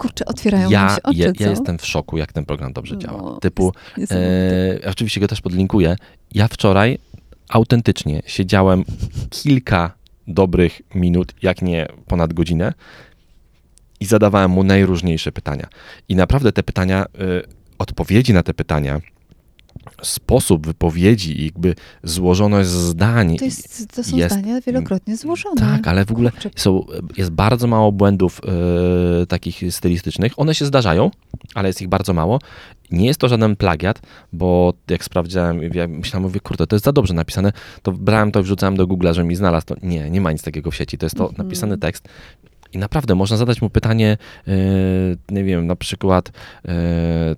kurczę, 0.00 0.24
otwierają 0.24 0.70
ja, 0.70 0.96
się 0.96 1.02
oczy, 1.02 1.18
ja, 1.18 1.32
ja 1.40 1.50
jestem 1.50 1.78
w 1.78 1.86
szoku, 1.86 2.18
jak 2.18 2.32
ten 2.32 2.44
program 2.44 2.72
dobrze 2.72 2.98
działa. 2.98 3.22
No, 3.22 3.36
Typu, 3.36 3.72
jest 3.96 4.12
niesamowite. 4.12 4.86
E, 4.86 4.90
oczywiście 4.90 5.20
go 5.20 5.28
też 5.28 5.40
podlinkuję. 5.40 5.96
Ja 6.34 6.48
wczoraj 6.48 6.98
autentycznie 7.48 8.22
siedziałem 8.26 8.84
kilka 9.30 9.90
dobrych 10.26 10.82
minut, 10.94 11.34
jak 11.42 11.62
nie 11.62 11.86
ponad 12.06 12.32
godzinę 12.32 12.72
i 14.00 14.04
zadawałem 14.04 14.50
mu 14.50 14.64
najróżniejsze 14.64 15.32
pytania. 15.32 15.68
I 16.08 16.16
naprawdę 16.16 16.52
te 16.52 16.62
pytania, 16.62 17.04
y, 17.04 17.08
odpowiedzi 17.78 18.32
na 18.32 18.42
te 18.42 18.54
pytania, 18.54 19.00
sposób 20.02 20.66
wypowiedzi 20.66 21.40
i 21.40 21.44
jakby 21.44 21.74
złożoność 22.04 22.68
zdań. 22.68 23.36
To, 23.36 23.44
jest, 23.44 23.94
to 23.96 24.04
są 24.04 24.16
jest- 24.16 24.34
zdania 24.34 24.60
wielokrotnie 24.60 25.16
złożone. 25.16 25.56
Tak, 25.60 25.88
ale 25.88 26.04
w 26.04 26.10
ogóle 26.10 26.30
są, 26.56 26.84
jest 27.16 27.30
bardzo 27.30 27.66
mało 27.66 27.92
błędów 27.92 28.40
e, 29.22 29.26
takich 29.26 29.62
stylistycznych. 29.70 30.32
One 30.36 30.54
się 30.54 30.64
zdarzają, 30.66 31.10
ale 31.54 31.68
jest 31.68 31.82
ich 31.82 31.88
bardzo 31.88 32.12
mało. 32.12 32.38
Nie 32.90 33.06
jest 33.06 33.20
to 33.20 33.28
żaden 33.28 33.56
plagiat, 33.56 34.00
bo 34.32 34.72
jak 34.90 35.04
sprawdzałem, 35.04 35.62
ja 35.74 35.88
myślałem, 35.88 36.22
mówię, 36.22 36.40
kurde, 36.40 36.66
to 36.66 36.76
jest 36.76 36.84
za 36.84 36.92
dobrze 36.92 37.14
napisane, 37.14 37.52
to 37.82 37.92
brałem 37.92 38.32
to 38.32 38.40
i 38.40 38.42
wrzucałem 38.42 38.76
do 38.76 38.86
Google, 38.86 39.12
że 39.12 39.24
mi 39.24 39.36
znalazł 39.36 39.66
to. 39.66 39.74
Nie, 39.82 40.10
nie 40.10 40.20
ma 40.20 40.32
nic 40.32 40.42
takiego 40.42 40.70
w 40.70 40.74
sieci. 40.76 40.98
To 40.98 41.06
jest 41.06 41.16
to 41.16 41.28
Mhm. 41.28 41.46
napisany 41.46 41.78
tekst. 41.78 42.08
I 42.72 42.78
naprawdę 42.78 43.14
można 43.14 43.36
zadać 43.36 43.62
mu 43.62 43.70
pytanie, 43.70 44.18
e, 44.48 44.52
nie 45.30 45.44
wiem, 45.44 45.66
na 45.66 45.76
przykład, 45.76 46.32
e, 46.68 46.72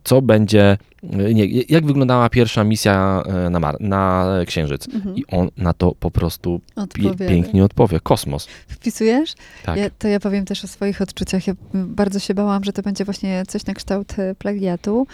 co 0.05 0.23
będzie, 0.23 0.79
nie, 1.03 1.47
jak 1.47 1.87
wyglądała 1.87 2.29
pierwsza 2.29 2.65
misja 2.65 3.23
e, 3.27 3.51
na, 3.51 3.61
Mar- 3.61 3.81
na 3.81 4.29
Księżyc? 4.47 4.89
Mhm. 4.95 5.17
I 5.17 5.27
on 5.27 5.49
na 5.57 5.73
to 5.73 5.95
po 6.01 6.11
prostu 6.11 6.61
pie- 6.77 7.29
pięknie 7.29 7.65
odpowie. 7.65 8.01
Kosmos. 8.01 8.47
Wpisujesz? 8.69 9.35
Tak. 9.65 9.77
Ja, 9.77 9.91
to 9.99 10.09
ja 10.09 10.21
powiem 10.21 10.45
też 10.45 10.65
o 10.65 10.69
swoich 10.69 11.03
odczuciach. 11.03 11.47
Ja 11.47 11.55
bardzo 11.75 12.19
się 12.19 12.35
bałam, 12.35 12.65
że 12.65 12.73
to 12.73 12.83
będzie 12.83 13.05
właśnie 13.05 13.43
coś 13.49 13.67
na 13.67 13.75
kształt 13.75 14.19
e, 14.19 14.35
plagiatu, 14.35 15.07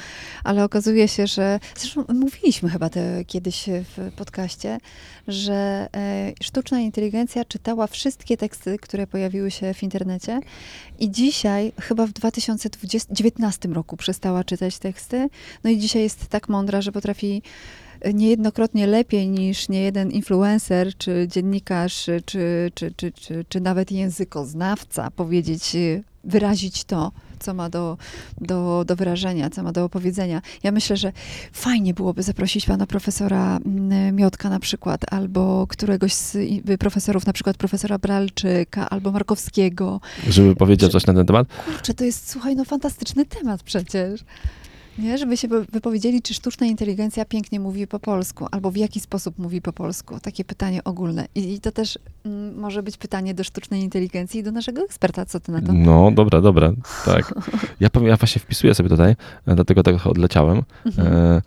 ale 0.45 0.65
okazuje 0.65 1.09
się, 1.09 1.27
że 1.27 1.61
zresztą 1.77 2.05
mówiliśmy 2.15 2.69
chyba 2.69 2.91
to 2.91 3.01
kiedyś 3.27 3.65
w 3.97 4.13
podcaście, 4.17 4.79
że 5.29 5.89
e, 5.97 6.33
sztuczna 6.43 6.81
inteligencja 6.81 7.45
czytała 7.45 7.87
wszystkie 7.87 8.37
teksty, 8.37 8.79
które 8.79 9.07
pojawiły 9.07 9.51
się 9.51 9.75
w 9.75 9.83
internecie 9.83 10.41
i 10.99 11.11
dzisiaj, 11.11 11.73
chyba 11.81 12.07
w 12.07 12.13
2019 12.13 13.69
roku 13.69 13.97
przestała 13.97 14.45
czytać 14.45 14.79
teksty. 14.79 15.29
No 15.65 15.71
i 15.71 15.78
dzisiaj 15.79 16.03
jest 16.03 16.29
tak 16.29 16.49
mądra, 16.49 16.81
że 16.83 16.93
potrafi 16.93 17.43
e, 18.01 18.13
niejednokrotnie 18.13 18.87
lepiej 18.87 19.29
niż 19.29 19.69
niejeden 19.69 20.11
influencer, 20.11 20.97
czy 20.99 21.27
dziennikarz, 21.31 22.05
czy, 22.27 22.71
czy, 22.75 22.93
czy, 22.97 23.13
czy, 23.13 23.45
czy 23.49 23.61
nawet 23.61 23.93
językoznawca 23.93 25.11
powiedzieć, 25.11 25.75
y, 25.75 26.03
wyrazić 26.25 26.85
to, 26.85 27.13
co 27.39 27.55
ma 27.55 27.71
do, 27.71 27.97
do, 28.41 28.85
do 28.87 28.97
wyrażenia, 28.97 29.51
co 29.51 29.63
ma 29.63 29.73
do 29.73 29.85
opowiedzenia. 29.85 30.43
Ja 30.63 30.73
myślę, 30.73 30.97
że 30.97 31.13
fajnie 31.53 31.95
byłoby 31.95 32.23
zaprosić 32.23 32.67
pana 32.67 32.87
profesora 32.87 33.57
mm, 33.57 34.17
Miotka 34.17 34.51
na 34.51 34.61
przykład, 34.61 35.13
albo 35.13 35.67
któregoś 35.67 36.13
z 36.13 36.35
i- 36.37 36.63
profesorów, 36.79 37.27
na 37.27 37.33
przykład 37.33 37.57
profesora 37.57 37.99
Bralczyka, 37.99 38.91
albo 38.91 39.13
Markowskiego. 39.13 40.01
Żeby 40.29 40.57
powiedział 40.57 40.91
coś 40.91 41.07
na 41.07 41.15
ten 41.15 41.27
temat? 41.27 41.49
Kurczę, 41.67 41.95
to 41.95 42.05
jest, 42.05 42.31
słuchaj, 42.31 42.57
no 42.57 42.65
fantastyczny 42.65 43.27
temat 43.27 43.63
przecież. 43.63 44.25
Nie, 44.99 45.19
żeby 45.19 45.37
się 45.37 45.49
wy- 45.49 45.65
wypowiedzieli, 45.73 46.23
czy 46.23 46.35
sztuczna 46.35 46.67
inteligencja 46.67 47.25
pięknie 47.25 47.61
mówi 47.61 47.87
po 47.87 47.99
polsku, 47.99 48.47
albo 48.51 48.71
w 48.71 48.77
jaki 48.77 49.01
sposób 49.01 49.39
mówi 49.39 49.63
po 49.63 49.73
polsku. 49.73 50.21
Takie 50.21 50.45
pytanie 50.45 50.85
ogólne. 50.85 51.27
I, 51.35 51.53
i 51.55 51.61
to 51.61 51.73
też 51.73 51.99
mm, 52.25 52.59
może 52.59 52.83
być 52.83 52.97
pytanie 52.97 53.35
do 53.35 53.45
sztucznej 53.45 53.83
inteligencji 53.83 54.41
i 54.41 54.43
do 54.43 54.53
naszego 54.53 54.83
eksperta. 54.83 55.25
Co 55.27 55.41
ty 55.41 55.53
na 55.53 55.61
to? 55.63 55.73
No, 55.73 56.11
dobra, 56.11 56.41
dobra, 56.41 56.73
tak. 57.05 57.35
Ja, 57.81 57.91
powiem, 57.91 58.09
ja 58.09 58.17
właśnie 58.17 58.41
wpisuję 58.41 58.75
sobie 58.75 58.89
tutaj, 58.89 59.17
e, 59.47 59.55
dlatego 59.55 59.83
tak 59.83 60.07
odleciałem. 60.07 60.63
Mhm. 60.87 61.09
E, 61.09 61.43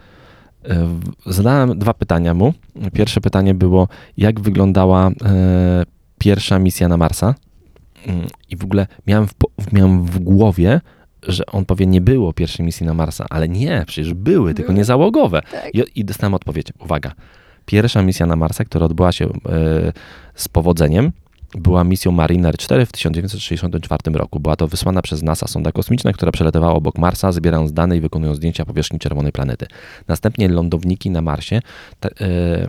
e, 0.70 1.00
Zadałem 1.26 1.80
dwa 1.80 1.94
pytania 1.94 2.34
mu. 2.34 2.54
Pierwsze 2.94 3.22
pytanie 3.22 3.54
było, 3.54 3.88
jak 4.18 4.40
wyglądała 4.40 5.08
e, 5.08 5.12
pierwsza 6.18 6.60
misja 6.60 6.88
na 6.88 6.98
Marsa? 6.98 7.36
Mm, 8.08 8.28
I 8.50 8.56
w 8.58 8.64
ogóle 8.64 8.88
miałem 9.08 9.28
w, 9.28 9.34
miałem 9.74 10.06
w 10.06 10.20
głowie, 10.20 10.82
że 11.28 11.46
on 11.46 11.66
powie, 11.66 11.88
nie 11.88 12.02
było 12.02 12.34
pierwszej 12.34 12.66
misji 12.66 12.86
na 12.86 12.94
Marsa, 12.94 13.26
ale 13.30 13.50
nie, 13.50 13.84
przecież 13.88 14.14
były, 14.14 14.54
tylko 14.54 14.68
Były. 14.68 14.78
nie 14.78 14.86
załogowe. 14.86 15.42
Tak. 15.52 15.76
I, 15.76 15.84
I 15.96 16.06
dostałem 16.06 16.34
odpowiedź. 16.34 16.68
Uwaga. 16.80 17.12
Pierwsza 17.66 18.02
misja 18.02 18.26
na 18.26 18.36
Marsa, 18.36 18.66
która 18.66 18.86
odbyła 18.86 19.12
się 19.12 19.26
e, 19.26 19.30
z 20.36 20.50
powodzeniem, 20.50 21.12
była 21.56 21.84
misją 21.84 22.12
Mariner 22.12 22.58
4 22.58 22.86
w 22.86 22.92
1964 22.92 24.18
roku. 24.18 24.40
Była 24.40 24.56
to 24.56 24.68
wysłana 24.68 25.02
przez 25.02 25.24
NASA 25.24 25.48
sonda 25.48 25.72
kosmiczna, 25.72 26.14
która 26.14 26.32
przelatywała 26.32 26.74
obok 26.74 26.98
Marsa, 26.98 27.32
zbierając 27.32 27.74
dane 27.74 27.98
i 27.98 28.02
wykonując 28.02 28.38
zdjęcia 28.38 28.66
powierzchni 28.66 29.00
czerwonej 29.00 29.32
planety. 29.32 29.66
Następnie 30.08 30.48
lądowniki 30.50 31.10
na 31.10 31.22
Marsie, 31.22 31.62
te, 32.00 32.10
e, 32.22 32.68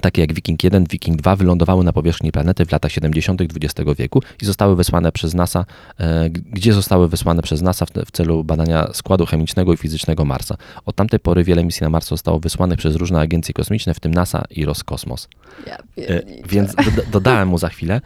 takie 0.00 0.20
jak 0.20 0.32
Viking 0.34 0.64
1, 0.64 0.84
Viking 0.90 1.16
2, 1.22 1.36
wylądowały 1.36 1.84
na 1.84 1.92
powierzchni 1.92 2.32
planety 2.32 2.66
w 2.66 2.72
latach 2.72 2.92
70. 2.92 3.40
XX 3.40 3.90
wieku 3.98 4.22
i 4.42 4.44
zostały 4.44 4.76
wysłane 4.76 5.12
przez 5.12 5.34
NASA, 5.34 5.64
e, 6.00 6.30
gdzie 6.30 6.72
zostały 6.72 7.08
wysłane 7.08 7.42
przez 7.42 7.62
NASA 7.62 7.86
w, 7.86 8.10
celu 8.12 8.44
badania 8.44 8.88
składu 8.92 9.26
chemicznego 9.26 9.72
i 9.72 9.76
fizycznego 9.76 10.24
Marsa. 10.24 10.56
Od 10.86 10.96
tamtej 10.96 11.20
pory 11.20 11.44
wiele 11.44 11.64
misji 11.64 11.84
na 11.84 11.90
Mars 11.90 12.08
zostało 12.08 12.40
wysłanych 12.40 12.78
przez 12.78 12.94
różne 12.96 13.20
agencje 13.20 13.54
kosmiczne, 13.54 13.94
w 13.94 14.00
tym 14.00 14.14
NASA 14.14 14.44
i 14.50 14.64
Roskosmos. 14.64 15.28
Ja 15.66 15.76
E. 16.08 16.22
Więc 16.48 16.74
doda- 16.74 17.02
dodałem 17.12 17.48
mu 17.48 17.58
za 17.58 17.68
chwilę, 17.68 18.00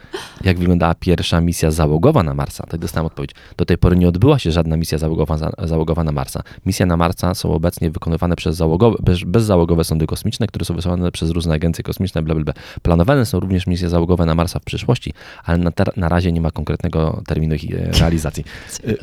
jak 0.44 0.58
wyglądała 0.58 0.94
pierwsza 0.94 1.40
misja 1.40 1.70
załogowa 1.70 2.22
na 2.22 2.34
Marsa. 2.34 2.66
Tak 2.66 2.80
dostałem 2.80 3.06
odpowiedź. 3.06 3.30
Do 3.56 3.64
tej 3.64 3.78
pory 3.78 3.96
nie 3.96 4.08
odbyła 4.08 4.38
się 4.38 4.52
żadna 4.52 4.76
misja 4.76 4.98
załogowa, 4.98 5.38
za- 5.38 5.52
załogowa 5.64 6.04
na 6.04 6.12
Marsa. 6.12 6.42
Misje 6.66 6.86
na 6.86 6.96
Marsa 6.96 7.34
są 7.34 7.52
obecnie 7.52 7.90
wykonywane 7.90 8.36
przez 8.36 8.56
załogowe, 8.56 8.96
bez, 9.02 9.24
bezzałogowe 9.24 9.84
sondy 9.84 10.06
kosmiczne, 10.06 10.46
które 10.46 10.64
są 10.64 10.74
wysyłane 10.76 11.12
przez 11.12 11.30
różne 11.30 11.54
agencje 11.54 11.79
kosmiczne, 11.82 12.22
bla, 12.22 12.34
bla, 12.34 12.44
bla. 12.44 12.54
Planowane 12.82 13.26
są 13.26 13.40
również 13.40 13.66
misje 13.66 13.88
załogowe 13.88 14.26
na 14.26 14.34
Marsa 14.34 14.58
w 14.58 14.64
przyszłości, 14.64 15.12
ale 15.44 15.58
na, 15.58 15.70
ter- 15.70 15.96
na 15.96 16.08
razie 16.08 16.32
nie 16.32 16.40
ma 16.40 16.50
konkretnego 16.50 17.22
terminu 17.26 17.54
ich 17.54 17.64
e, 17.74 17.90
realizacji. 18.00 18.44
E, 18.86 18.94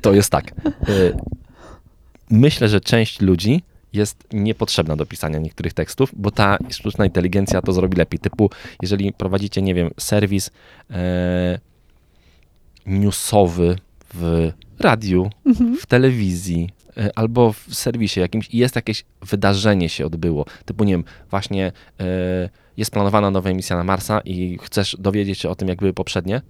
To 0.00 0.12
jest 0.14 0.30
tak. 0.30 0.48
E, 0.66 0.72
Myślę, 2.30 2.68
że 2.68 2.80
część 2.80 3.20
ludzi 3.20 3.62
jest 3.92 4.24
niepotrzebna 4.32 4.96
do 4.96 5.06
pisania 5.06 5.38
niektórych 5.38 5.72
tekstów, 5.72 6.10
bo 6.16 6.30
ta 6.30 6.58
sztuczna 6.70 7.04
inteligencja 7.04 7.62
to 7.62 7.72
zrobi 7.72 7.96
lepiej. 7.96 8.20
Typu, 8.20 8.50
jeżeli 8.82 9.12
prowadzicie, 9.12 9.62
nie 9.62 9.74
wiem, 9.74 9.90
serwis 10.00 10.50
e, 10.90 11.58
newsowy 12.86 13.76
w 14.14 14.50
radiu, 14.80 15.30
Mhm. 15.46 15.76
w 15.76 15.86
telewizji 15.86 16.68
albo 17.14 17.52
w 17.52 17.74
serwisie 17.74 18.20
jakimś 18.20 18.48
i 18.50 18.58
jest 18.58 18.76
jakieś 18.76 19.04
wydarzenie 19.22 19.88
się 19.88 20.06
odbyło, 20.06 20.44
typu, 20.64 20.84
nie 20.84 20.92
wiem, 20.92 21.04
właśnie 21.30 21.72
e, 22.00 22.04
jest 22.76 22.90
planowana 22.90 23.30
nowa 23.30 23.50
emisja 23.50 23.76
na 23.76 23.84
Marsa 23.84 24.20
i 24.24 24.58
chcesz 24.62 24.96
dowiedzieć 24.98 25.38
się 25.38 25.48
o 25.48 25.54
tym, 25.54 25.68
jak 25.68 25.78
były 25.78 25.92
poprzednie, 25.92 26.42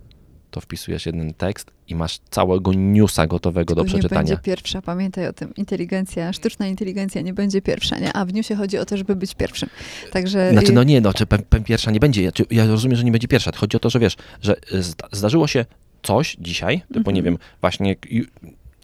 to 0.51 0.61
wpisujesz 0.61 1.07
jeden 1.07 1.35
tekst 1.35 1.71
i 1.89 1.95
masz 1.95 2.19
całego 2.31 2.73
newsa 2.73 3.27
gotowego 3.27 3.75
do 3.75 3.83
Tylko 3.83 3.97
nie 3.97 4.01
przeczytania. 4.01 4.21
będzie 4.29 4.43
pierwsza, 4.43 4.83
pamiętaj 4.83 5.27
o 5.27 5.33
tym. 5.33 5.55
Inteligencja, 5.55 6.33
sztuczna 6.33 6.67
inteligencja 6.67 7.21
nie 7.23 7.35
będzie 7.35 7.63
pierwsza, 7.63 7.99
nie? 7.99 8.13
A 8.13 8.25
w 8.25 8.33
newsie 8.33 8.55
chodzi 8.55 8.79
o 8.79 8.85
to, 8.85 8.97
żeby 8.97 9.17
być 9.17 9.35
pierwszym. 9.35 9.69
Także 10.13 10.51
Znaczy, 10.53 10.69
y, 10.73 10.75
no 10.75 10.83
nie, 10.83 11.01
no, 11.01 11.15
czy 11.15 11.25
pierwsza 11.65 11.91
nie 11.91 12.01
będzie. 12.01 12.31
Ja, 12.51 12.67
rozumiem, 12.67 12.97
że 12.97 13.05
nie 13.05 13.13
będzie 13.13 13.29
pierwsza. 13.29 13.51
Chodzi 13.57 13.77
o 13.77 13.81
to, 13.81 13.91
że 13.91 13.99
wiesz, 13.99 14.17
że 14.43 14.57
y, 14.75 14.83
zda, 14.83 15.09
zdarzyło 15.13 15.47
się 15.47 15.65
coś 16.03 16.37
dzisiaj, 16.41 16.83
typu, 16.95 17.11
nie 17.11 17.21
Mhm. 17.21 17.25
wiem, 17.25 17.39
właśnie 17.61 17.97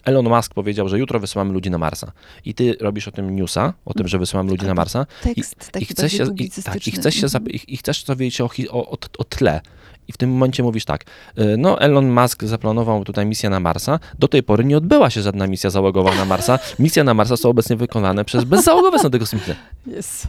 Elon 0.04 0.28
Musk 0.28 0.54
powiedział, 0.54 0.88
że 0.88 0.98
jutro 0.98 1.20
wysyłamy 1.20 1.52
ludzi 1.52 1.70
na 1.70 1.78
Marsa. 1.78 2.12
I 2.44 2.54
ty 2.54 2.76
robisz 2.80 3.08
o 3.08 3.12
tym 3.12 3.36
newsa, 3.36 3.72
o 3.84 3.94
tym, 3.94 4.08
że 4.08 4.18
wysyłamy 4.18 4.50
ludzi 4.50 4.62
na 4.64 4.68
Albo 4.70 4.80
Marsa. 4.80 5.06
tekst 5.22 5.68
I 5.68 5.70
taki 5.72 5.84
chcesz, 5.84 5.96
bardziej 5.96 6.18
się, 6.18 6.24
i, 6.24 6.26
tak, 6.26 6.28
publicystyczny. 6.28 6.92
i, 6.92 6.96
chcesz 6.96 7.14
się 7.14 7.26
Mhm. 7.26 7.46
i, 7.48 7.60
I 7.74 7.76
chcesz 7.76 8.04
dowiedzieć 8.04 8.34
się 8.34 8.44
o, 8.44 8.48
hi- 8.48 8.68
o, 8.68 8.90
o, 8.90 8.96
o 9.18 9.24
tle. 9.24 9.60
I 10.08 10.12
w 10.12 10.16
tym 10.16 10.30
momencie 10.30 10.62
mówisz 10.62 10.84
tak, 10.84 11.04
y, 11.38 11.56
no 11.58 11.80
Elon 11.80 12.10
Musk 12.22 12.44
zaplanował 12.44 13.04
tutaj 13.04 13.26
misję 13.26 13.50
na 13.50 13.60
Marsa, 13.60 13.98
do 14.18 14.28
tej 14.28 14.42
pory 14.42 14.64
nie 14.64 14.76
odbyła 14.76 15.10
się 15.10 15.22
żadna 15.22 15.46
misja 15.46 15.70
załogowa 15.70 16.14
na 16.14 16.24
Marsa. 16.24 16.58
Misje 16.78 17.04
na 17.04 17.14
Marsa 17.14 17.36
są 17.36 17.48
obecnie 17.48 17.76
wykonane 17.76 18.24
przez 18.24 18.44
bezzałogowe 18.44 18.98
sondy 18.98 19.18
kosmiczne. 19.18 19.56
Jezu. 19.86 20.28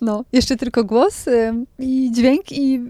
No, 0.00 0.24
jeszcze 0.32 0.56
tylko 0.56 0.84
głos 0.84 1.28
ym, 1.28 1.66
i 1.78 2.10
dźwięk 2.14 2.52
i... 2.52 2.80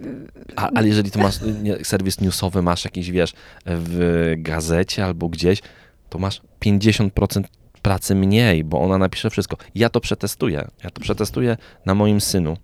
A, 0.56 0.70
ale 0.74 0.88
jeżeli 0.88 1.10
ty 1.10 1.18
masz 1.18 1.36
y, 1.80 1.84
serwis 1.84 2.20
newsowy, 2.20 2.62
masz 2.62 2.84
jakiś, 2.84 3.10
wiesz, 3.10 3.32
w 3.66 4.34
gazecie 4.38 5.04
albo 5.04 5.28
gdzieś, 5.28 5.58
to 6.14 6.18
masz 6.18 6.40
50% 6.60 7.44
pracy 7.82 8.14
mniej, 8.14 8.64
bo 8.64 8.80
ona 8.80 8.98
napisze 8.98 9.30
wszystko. 9.30 9.56
Ja 9.74 9.88
to 9.88 10.00
przetestuję. 10.00 10.68
Ja 10.84 10.90
to 10.90 11.00
przetestuję 11.00 11.56
na 11.86 11.94
moim 11.94 12.20
synu. 12.20 12.56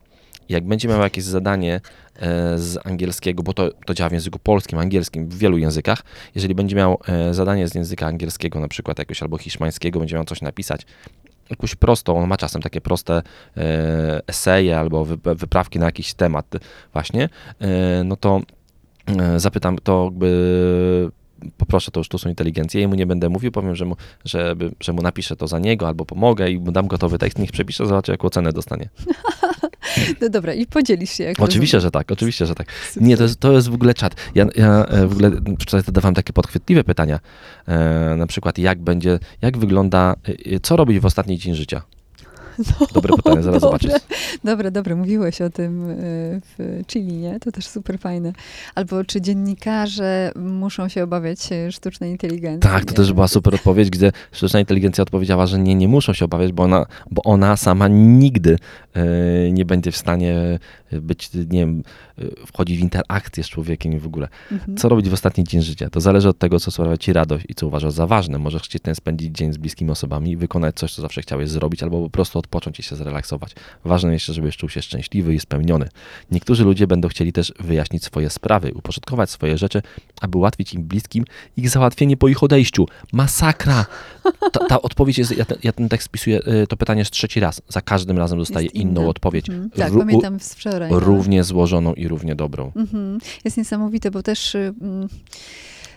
Jak 0.48 0.66
będzie 0.66 0.88
miał 0.88 1.00
jakieś 1.00 1.24
zadanie 1.24 1.74
e, 2.16 2.58
z 2.58 2.86
angielskiego, 2.86 3.42
bo 3.42 3.52
to, 3.52 3.70
to 3.86 3.94
działa 3.94 4.10
w 4.10 4.12
języku 4.12 4.38
polskim, 4.38 4.78
angielskim, 4.78 5.28
w 5.28 5.38
wielu 5.38 5.58
językach, 5.58 6.02
jeżeli 6.34 6.54
będzie 6.54 6.76
miał 6.76 6.98
e, 7.08 7.34
zadanie 7.34 7.68
z 7.68 7.74
języka 7.74 8.06
angielskiego, 8.06 8.60
na 8.60 8.68
przykład 8.68 8.98
jakoś 8.98 9.22
albo 9.22 9.38
hiszpańskiego, 9.38 9.98
będzie 9.98 10.16
miał 10.16 10.24
coś 10.24 10.42
napisać, 10.42 10.86
jakąś 11.50 11.74
prostą, 11.74 12.16
on 12.16 12.28
ma 12.28 12.36
czasem 12.36 12.62
takie 12.62 12.80
proste 12.80 13.22
e, 13.56 14.20
eseje 14.26 14.78
albo 14.78 15.04
wy, 15.04 15.16
wyprawki 15.24 15.78
na 15.78 15.86
jakiś 15.86 16.14
temat 16.14 16.46
właśnie, 16.92 17.28
no 18.04 18.16
to 18.16 18.40
zapytam, 19.36 19.78
to 19.78 20.04
jakby 20.04 21.10
poproszę 21.56 21.90
tą 21.90 22.02
sztuczną 22.02 22.30
inteligencję, 22.30 22.80
jemu 22.80 22.94
nie 22.94 23.06
będę 23.06 23.28
mówił, 23.28 23.52
powiem, 23.52 23.76
że 23.76 23.84
mu, 23.84 23.96
żeby, 24.24 24.70
że 24.80 24.92
mu 24.92 25.02
napiszę 25.02 25.36
to 25.36 25.48
za 25.48 25.58
niego 25.58 25.88
albo 25.88 26.04
pomogę 26.04 26.50
i 26.50 26.58
mu 26.58 26.72
dam 26.72 26.86
gotowy 26.86 27.18
tekst, 27.18 27.38
niech 27.38 27.52
przepisze, 27.52 27.86
zobaczę 27.86 28.12
jaką 28.12 28.30
cenę 28.30 28.52
dostanie. 28.52 28.88
No 30.20 30.28
dobra, 30.28 30.54
i 30.54 30.66
podzielisz 30.66 31.10
się 31.10 31.24
jak 31.24 31.40
Oczywiście, 31.40 31.76
rozumiem. 31.76 31.88
że 31.88 31.90
tak, 31.90 32.12
oczywiście, 32.12 32.46
że 32.46 32.54
tak. 32.54 32.72
Super. 32.90 33.08
Nie, 33.08 33.16
to 33.16 33.22
jest, 33.22 33.40
to 33.40 33.52
jest 33.52 33.68
w 33.68 33.74
ogóle 33.74 33.94
czat. 33.94 34.14
Ja, 34.34 34.46
ja 34.56 34.84
e, 34.84 35.06
w 35.06 35.12
ogóle 35.12 35.30
wczoraj 35.60 35.84
zadawałem 35.84 36.14
takie 36.14 36.32
podchwytliwe 36.32 36.84
pytania, 36.84 37.20
e, 37.66 38.14
na 38.16 38.26
przykład 38.26 38.58
jak 38.58 38.82
będzie, 38.82 39.18
jak 39.42 39.58
wygląda, 39.58 40.14
e, 40.28 40.54
e, 40.54 40.60
co 40.60 40.76
robić 40.76 41.00
w 41.00 41.06
ostatni 41.06 41.38
dzień 41.38 41.54
życia? 41.54 41.82
Dobre 42.94 43.16
pytanie, 43.16 43.42
zaraz 43.42 43.62
dobre. 43.62 43.78
zobaczysz. 43.78 44.08
Dobre, 44.44 44.70
dobre, 44.70 44.96
mówiłeś 44.96 45.40
o 45.40 45.50
tym 45.50 45.90
y, 45.90 46.40
w 46.44 46.82
Chili, 46.86 47.12
nie? 47.12 47.40
To 47.40 47.52
też 47.52 47.66
super 47.66 47.98
fajne. 47.98 48.32
Albo 48.74 49.04
czy 49.04 49.20
dziennikarze 49.20 50.32
muszą 50.36 50.88
się 50.88 51.04
obawiać 51.04 51.52
y, 51.52 51.72
sztucznej 51.72 52.10
inteligencji? 52.10 52.70
Tak, 52.70 52.84
to 52.84 52.90
nie? 52.90 52.96
też 52.96 53.12
była 53.12 53.28
super 53.28 53.54
odpowiedź, 53.54 53.90
gdzie 53.90 54.12
sztuczna 54.32 54.60
inteligencja 54.60 55.02
odpowiedziała, 55.02 55.46
że 55.46 55.58
nie, 55.58 55.74
nie 55.74 55.88
muszą 55.88 56.12
się 56.12 56.24
obawiać, 56.24 56.52
bo 56.52 56.62
ona, 56.62 56.86
bo 57.10 57.22
ona 57.22 57.56
sama 57.56 57.88
nigdy 57.88 58.58
e, 58.94 59.02
nie 59.52 59.64
będzie 59.64 59.92
w 59.92 59.96
stanie 59.96 60.58
być, 60.92 61.30
nie 61.34 61.60
wiem, 61.60 61.82
y, 62.18 62.34
wchodzić 62.46 62.78
w 62.78 62.80
interakcję 62.80 63.44
z 63.44 63.48
człowiekiem 63.48 63.92
i 63.92 63.98
w 63.98 64.06
ogóle. 64.06 64.28
Mhm. 64.52 64.76
Co 64.76 64.88
robić 64.88 65.08
w 65.08 65.12
ostatni 65.12 65.44
dzień 65.44 65.62
życia? 65.62 65.90
To 65.90 66.00
zależy 66.00 66.28
od 66.28 66.38
tego, 66.38 66.60
co 66.60 66.70
sprawia 66.70 66.96
ci 66.96 67.12
radość 67.12 67.44
i 67.48 67.54
co 67.54 67.66
uważasz 67.66 67.92
za 67.92 68.06
ważne. 68.06 68.38
Możesz 68.38 68.62
chcieć 68.62 68.82
ten 68.82 68.94
spędzić 68.94 69.36
dzień 69.36 69.52
z 69.52 69.56
bliskimi 69.56 69.90
osobami, 69.90 70.36
wykonać 70.36 70.76
coś, 70.76 70.94
co 70.94 71.02
zawsze 71.02 71.22
chciałeś 71.22 71.50
zrobić, 71.50 71.82
albo 71.82 72.02
po 72.02 72.10
prostu 72.10 72.38
odpocząć 72.38 72.80
i 72.80 72.82
się 72.82 72.96
zrelaksować. 72.96 73.54
Ważne 73.84 74.12
jest, 74.12 74.26
żebyś 74.26 74.56
czuł 74.56 74.68
się 74.68 74.82
szczęśliwy 74.82 75.34
i 75.34 75.40
spełniony. 75.40 75.88
Niektórzy 76.30 76.64
ludzie 76.64 76.86
będą 76.86 77.08
chcieli 77.08 77.32
też 77.32 77.52
wyjaśnić 77.60 78.04
swoje 78.04 78.30
sprawy, 78.30 78.72
uporządkować 78.74 79.30
swoje 79.30 79.58
rzeczy, 79.58 79.82
aby 80.20 80.38
ułatwić 80.38 80.74
im 80.74 80.82
bliskim 80.82 81.24
ich 81.56 81.70
załatwienie 81.70 82.16
po 82.16 82.28
ich 82.28 82.42
odejściu. 82.42 82.86
Masakra! 83.12 83.86
Ta, 84.52 84.66
ta 84.66 84.82
odpowiedź 84.82 85.18
jest, 85.18 85.36
ja 85.36 85.44
ten, 85.44 85.58
ja 85.62 85.72
ten 85.72 85.88
tekst 85.88 86.06
spisuję, 86.06 86.40
y, 86.62 86.66
to 86.66 86.76
pytanie 86.76 86.98
jest 86.98 87.10
trzeci 87.10 87.40
raz. 87.40 87.62
Za 87.68 87.80
każdym 87.80 88.18
razem 88.18 88.38
dostaję 88.38 88.66
inną 88.66 89.08
odpowiedź. 89.08 89.48
Mhm. 89.48 89.70
Tak, 89.70 89.92
Ró- 89.92 89.98
pamiętam 89.98 90.40
z 90.40 90.54
wczoraj. 90.86 91.00
no. 91.00 91.06
Równie 91.06 91.44
złożoną 91.44 91.94
i 91.94 92.08
równie 92.08 92.34
dobrą. 92.34 92.72
Mhm. 92.76 93.18
Jest 93.44 93.56
niesamowite, 93.56 94.10
bo 94.10 94.22
też 94.22 94.54
mm, 94.54 95.08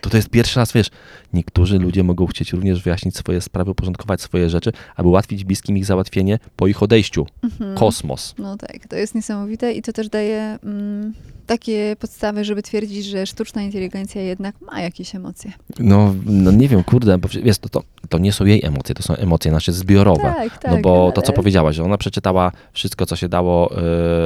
To 0.00 0.10
to 0.10 0.16
jest 0.16 0.28
pierwszy 0.28 0.60
raz, 0.60 0.72
wiesz, 0.72 0.90
niektórzy 1.32 1.78
ludzie 1.78 2.02
mogą 2.02 2.26
chcieć 2.26 2.52
również 2.52 2.82
wyjaśnić 2.82 3.16
swoje 3.16 3.40
sprawy, 3.40 3.70
uporządkować 3.70 4.20
swoje 4.20 4.50
rzeczy, 4.50 4.72
aby 4.96 5.08
ułatwić 5.08 5.44
bliskim 5.44 5.76
ich 5.76 5.84
załatwienie 5.84 6.38
po 6.56 6.66
ich 6.66 6.82
odejściu. 6.82 7.26
mhm. 7.42 7.74
Kosmos. 7.74 8.34
No 8.38 8.56
tak, 8.56 8.88
to 8.88 8.96
jest 8.96 9.14
niesamowite 9.14 9.72
i 9.72 9.82
to 9.82 9.92
też 9.92 10.08
daje 10.08 10.58
mm, 10.64 11.12
takie 11.46 11.96
podstawy, 12.00 12.44
żeby 12.44 12.62
twierdzić, 12.62 13.04
że 13.06 13.26
sztuczna 13.26 13.62
inteligencja 13.62 14.22
jednak 14.22 14.54
ma 14.60 14.80
jakieś 14.80 15.14
emocje. 15.14 15.52
No, 15.78 16.14
no 16.26 16.50
nie 16.52 16.68
wiem, 16.68 16.84
kurde, 16.84 17.18
bo 17.18 17.28
wiesz, 17.42 17.58
to, 17.58 17.68
to, 17.68 17.82
to 18.08 18.18
nie 18.18 18.32
są 18.32 18.44
jej 18.44 18.64
emocje, 18.66 18.94
to 18.94 19.02
są 19.02 19.14
emocje 19.16 19.52
nasze 19.52 19.72
zbiorowe. 19.72 20.22
Tak, 20.22 20.58
tak. 20.58 20.72
no 20.72 20.78
bo 20.78 21.12
to, 21.12 21.22
co 21.22 21.28
ale- 21.28 21.36
powiedziałaś, 21.36 21.76
że 21.76 21.84
ona 21.84 21.98
przeczytała 21.98 22.52
wszystko, 22.72 23.06
co 23.06 23.16
się 23.16 23.28
dało, 23.28 23.70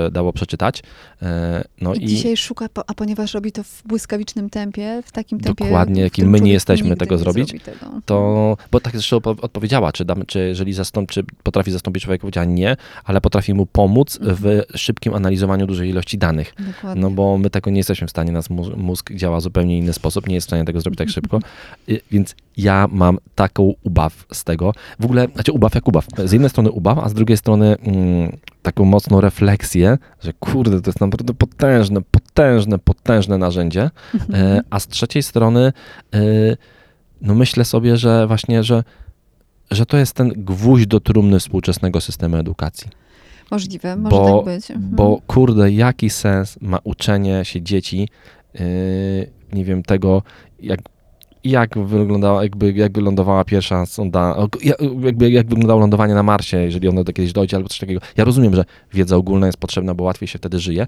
e, 0.07 0.11
dało 0.11 0.33
przeczytać. 0.33 0.83
e, 1.22 1.64
no 1.81 1.94
I 1.94 2.04
i, 2.04 2.07
dzisiaj 2.07 2.37
szuka, 2.37 2.66
a 2.87 2.94
ponieważ 2.94 3.35
robi 3.35 3.52
to 3.52 3.62
w 3.62 3.83
błyskawicznym 3.87 4.50
tempie, 4.50 5.02
w 5.04 5.12
takim 5.12 5.40
tempie, 5.40 5.64
Dokładnie, 5.64 6.02
jakim 6.02 6.31
my 6.31 6.40
nie 6.40 6.52
jesteśmy 6.52 6.96
tego 6.96 7.18
zrobić, 7.18 7.48
zrobi 7.48 7.61
tego. 7.64 7.87
to, 8.07 8.57
bo 8.70 8.81
tak 8.81 8.92
zresztą 8.92 9.20
po- 9.20 9.31
odpowiedziała, 9.31 9.92
czy, 9.92 10.04
dam, 10.04 10.26
czy 10.26 10.38
jeżeli 10.48 10.72
zastąp, 10.72 11.11
czy 11.11 11.24
potrafi 11.42 11.70
zastąpić 11.70 12.02
człowieka, 12.04 12.20
powiedziała 12.20 12.44
nie, 12.44 12.76
ale 13.04 13.20
potrafi 13.20 13.54
mu 13.54 13.66
pomóc 13.66 14.18
Mhm. 14.22 14.37
w 14.40 14.78
szybkim 14.78 15.14
analizowaniu 15.14 15.66
dużej 15.66 15.88
ilości 15.90 16.18
danych. 16.18 16.54
Dokładnie. 16.76 17.02
No 17.02 17.08
bo 17.11 17.38
my 17.38 17.51
tego 17.51 17.71
nie 17.71 17.77
jesteśmy 17.77 18.07
w 18.07 18.11
stanie, 18.11 18.33
nasz 18.33 18.51
mózg, 18.77 19.12
działa 19.12 19.38
w 19.38 19.42
zupełnie 19.42 19.79
inny 19.79 19.92
sposób, 19.92 20.29
nie 20.29 20.35
jest 20.35 20.47
w 20.47 20.51
stanie 20.51 20.64
tego 20.64 20.81
zrobić 20.81 20.99
tak 20.99 21.09
szybko, 21.09 21.40
więc 22.11 22.35
ja 22.57 22.88
mam 22.92 23.18
taką 23.35 23.75
ubaw 23.83 24.27
z 24.33 24.44
tego. 24.44 24.73
W 25.01 25.05
ogóle, 25.05 25.29
znaczy 25.35 25.53
ubaw 25.53 25.75
jak 25.75 25.88
ubaw. 25.88 26.07
Z 26.25 26.33
jednej 26.33 26.51
strony 26.51 26.71
ubaw, 26.71 26.99
a 26.99 27.09
z 27.09 27.14
drugiej 27.14 27.37
strony 27.37 27.77
mm, 27.79 28.37
taką 28.62 28.85
mocną 28.85 29.21
refleksję, 29.21 29.99
że 30.23 30.33
kurde, 30.33 30.81
to 30.81 30.88
jest 30.90 31.01
naprawdę 31.01 31.35
potężne, 31.35 32.01
potężne, 32.03 32.79
potężne 32.79 33.38
narzędzie, 33.38 33.90
e, 34.33 34.61
a 34.71 34.81
z 34.81 34.88
trzeciej 34.88 35.23
strony 35.23 35.73
e, 36.14 36.21
no 37.23 37.35
myślę 37.35 37.64
sobie, 37.64 37.97
że 37.97 38.27
właśnie, 38.27 38.62
że 38.62 38.85
że 39.71 39.87
to 39.87 39.97
jest 39.97 40.12
ten 40.12 40.29
gwóźdź 40.29 40.87
do 40.87 41.01
trumny 41.01 41.40
współczesnego 41.40 42.01
systemu 42.01 42.37
edukacji. 42.37 42.88
Możliwe, 43.50 43.96
może 43.96 44.16
bo- 44.16 44.37
tak 44.37 44.54
być. 44.54 44.70
Mhm. 44.70 44.96
Bo 44.96 45.20
kurde, 45.26 45.72
jaki 45.72 46.11
sens 46.11 46.58
ma 46.61 46.78
uczenie 46.84 47.44
się 47.44 47.62
dzieci, 47.62 48.08
yy, 48.54 48.61
nie 49.52 49.64
wiem, 49.64 49.82
tego, 49.82 50.22
jak, 50.61 50.80
jak 51.44 51.78
wyglądała, 51.78 52.42
jakby, 52.42 52.72
jak 52.72 52.92
wylądowała 52.92 53.44
pierwsza 53.44 53.87
sonda, 53.87 54.37
jakby, 55.04 55.30
jak 55.30 55.48
wyglądało 55.48 55.80
lądowanie 55.80 56.14
na 56.14 56.22
Marsie, 56.22 56.56
jeżeli 56.56 56.88
ono 56.88 57.04
do 57.04 57.12
kiedyś 57.12 57.32
dojdzie, 57.32 57.56
albo 57.56 57.68
coś 57.68 57.78
takiego. 57.78 58.00
Ja 58.16 58.24
rozumiem, 58.24 58.54
że 58.54 58.64
wiedza 58.92 59.16
ogólna 59.16 59.46
jest 59.46 59.58
potrzebna, 59.58 59.94
bo 59.94 60.04
łatwiej 60.04 60.28
się 60.28 60.38
wtedy 60.38 60.58
żyje, 60.61 60.87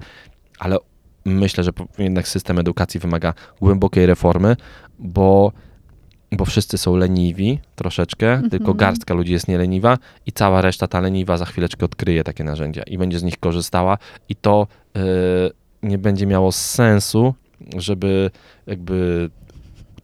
ale 0.59 0.77
myślę, 1.25 1.65
że 1.65 1.71
jednak 1.99 2.29
system 2.29 2.59
edukacji 2.59 3.01
wymaga 3.01 3.35
głębokiej 3.61 4.07
reformy, 4.07 4.57
bo 4.99 5.53
bo 6.33 6.45
wszyscy 6.45 6.79
są 6.79 6.97
leniwi 6.97 7.59
troszeczkę, 7.77 8.33
Mhm. 8.33 8.51
tylko 8.51 8.75
garstka 8.75 9.15
ludzi 9.15 9.33
jest 9.33 9.49
nieleniwa 9.49 9.99
i 10.27 10.33
cała 10.33 10.61
reszta 10.61 10.87
ta 10.87 11.01
leniwa 11.01 11.37
za 11.37 11.45
chwileczkę 11.45 11.85
odkryje 11.85 12.25
takie 12.25 12.45
narzędzia 12.45 12.83
i 12.83 12.99
będzie 12.99 13.19
z 13.19 13.23
nich 13.23 13.39
korzystała 13.41 13.99
i 14.29 14.37
to 14.37 14.67
y, 14.97 15.01
nie 15.83 15.99
będzie 15.99 16.27
miało 16.27 16.53
sensu, 16.53 17.35
żeby 17.77 18.31
jakby 18.67 19.31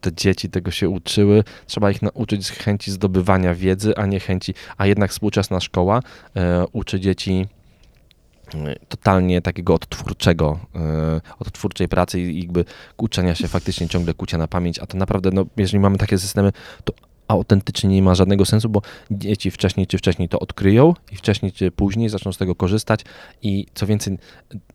te 0.00 0.12
dzieci 0.12 0.48
tego 0.50 0.70
się 0.70 0.88
uczyły. 0.88 1.44
Trzeba 1.66 1.90
ich 1.90 2.02
nauczyć 2.02 2.46
z 2.46 2.50
chęci 2.50 2.90
zdobywania 2.90 3.54
wiedzy, 3.54 3.96
a 3.96 4.06
nie 4.06 4.20
chęci, 4.20 4.54
a 4.76 4.86
jednak 4.86 5.10
współczesna 5.10 5.60
szkoła 5.60 5.98
y, 5.98 6.40
uczy 6.72 7.00
dzieci 7.00 7.46
totalnie 8.88 9.42
takiego 9.42 9.74
odtwórczego, 9.74 10.58
y, 10.76 10.78
odtwórczej 11.38 11.88
pracy 11.88 12.20
i 12.20 12.40
jakby 12.40 12.64
uczenia 12.98 13.34
się 13.34 13.48
faktycznie 13.48 13.88
ciągle 13.88 14.14
kucia 14.14 14.38
na 14.38 14.48
pamięć, 14.48 14.78
a 14.78 14.86
to 14.86 14.98
naprawdę, 14.98 15.30
no, 15.32 15.46
jeżeli 15.56 15.78
mamy 15.78 15.98
takie 15.98 16.18
systemy, 16.18 16.52
to 16.84 16.92
autentycznie 17.28 17.90
nie 17.90 18.02
ma 18.02 18.14
żadnego 18.14 18.44
sensu, 18.44 18.68
bo 18.68 18.82
dzieci 19.10 19.50
wcześniej 19.50 19.86
czy 19.86 19.98
wcześniej 19.98 20.28
to 20.28 20.38
odkryją 20.38 20.94
i 21.12 21.16
wcześniej 21.16 21.52
czy 21.52 21.70
później 21.70 22.08
zaczną 22.08 22.32
z 22.32 22.38
tego 22.38 22.54
korzystać 22.54 23.00
i 23.42 23.66
co 23.74 23.86
więcej, 23.86 24.18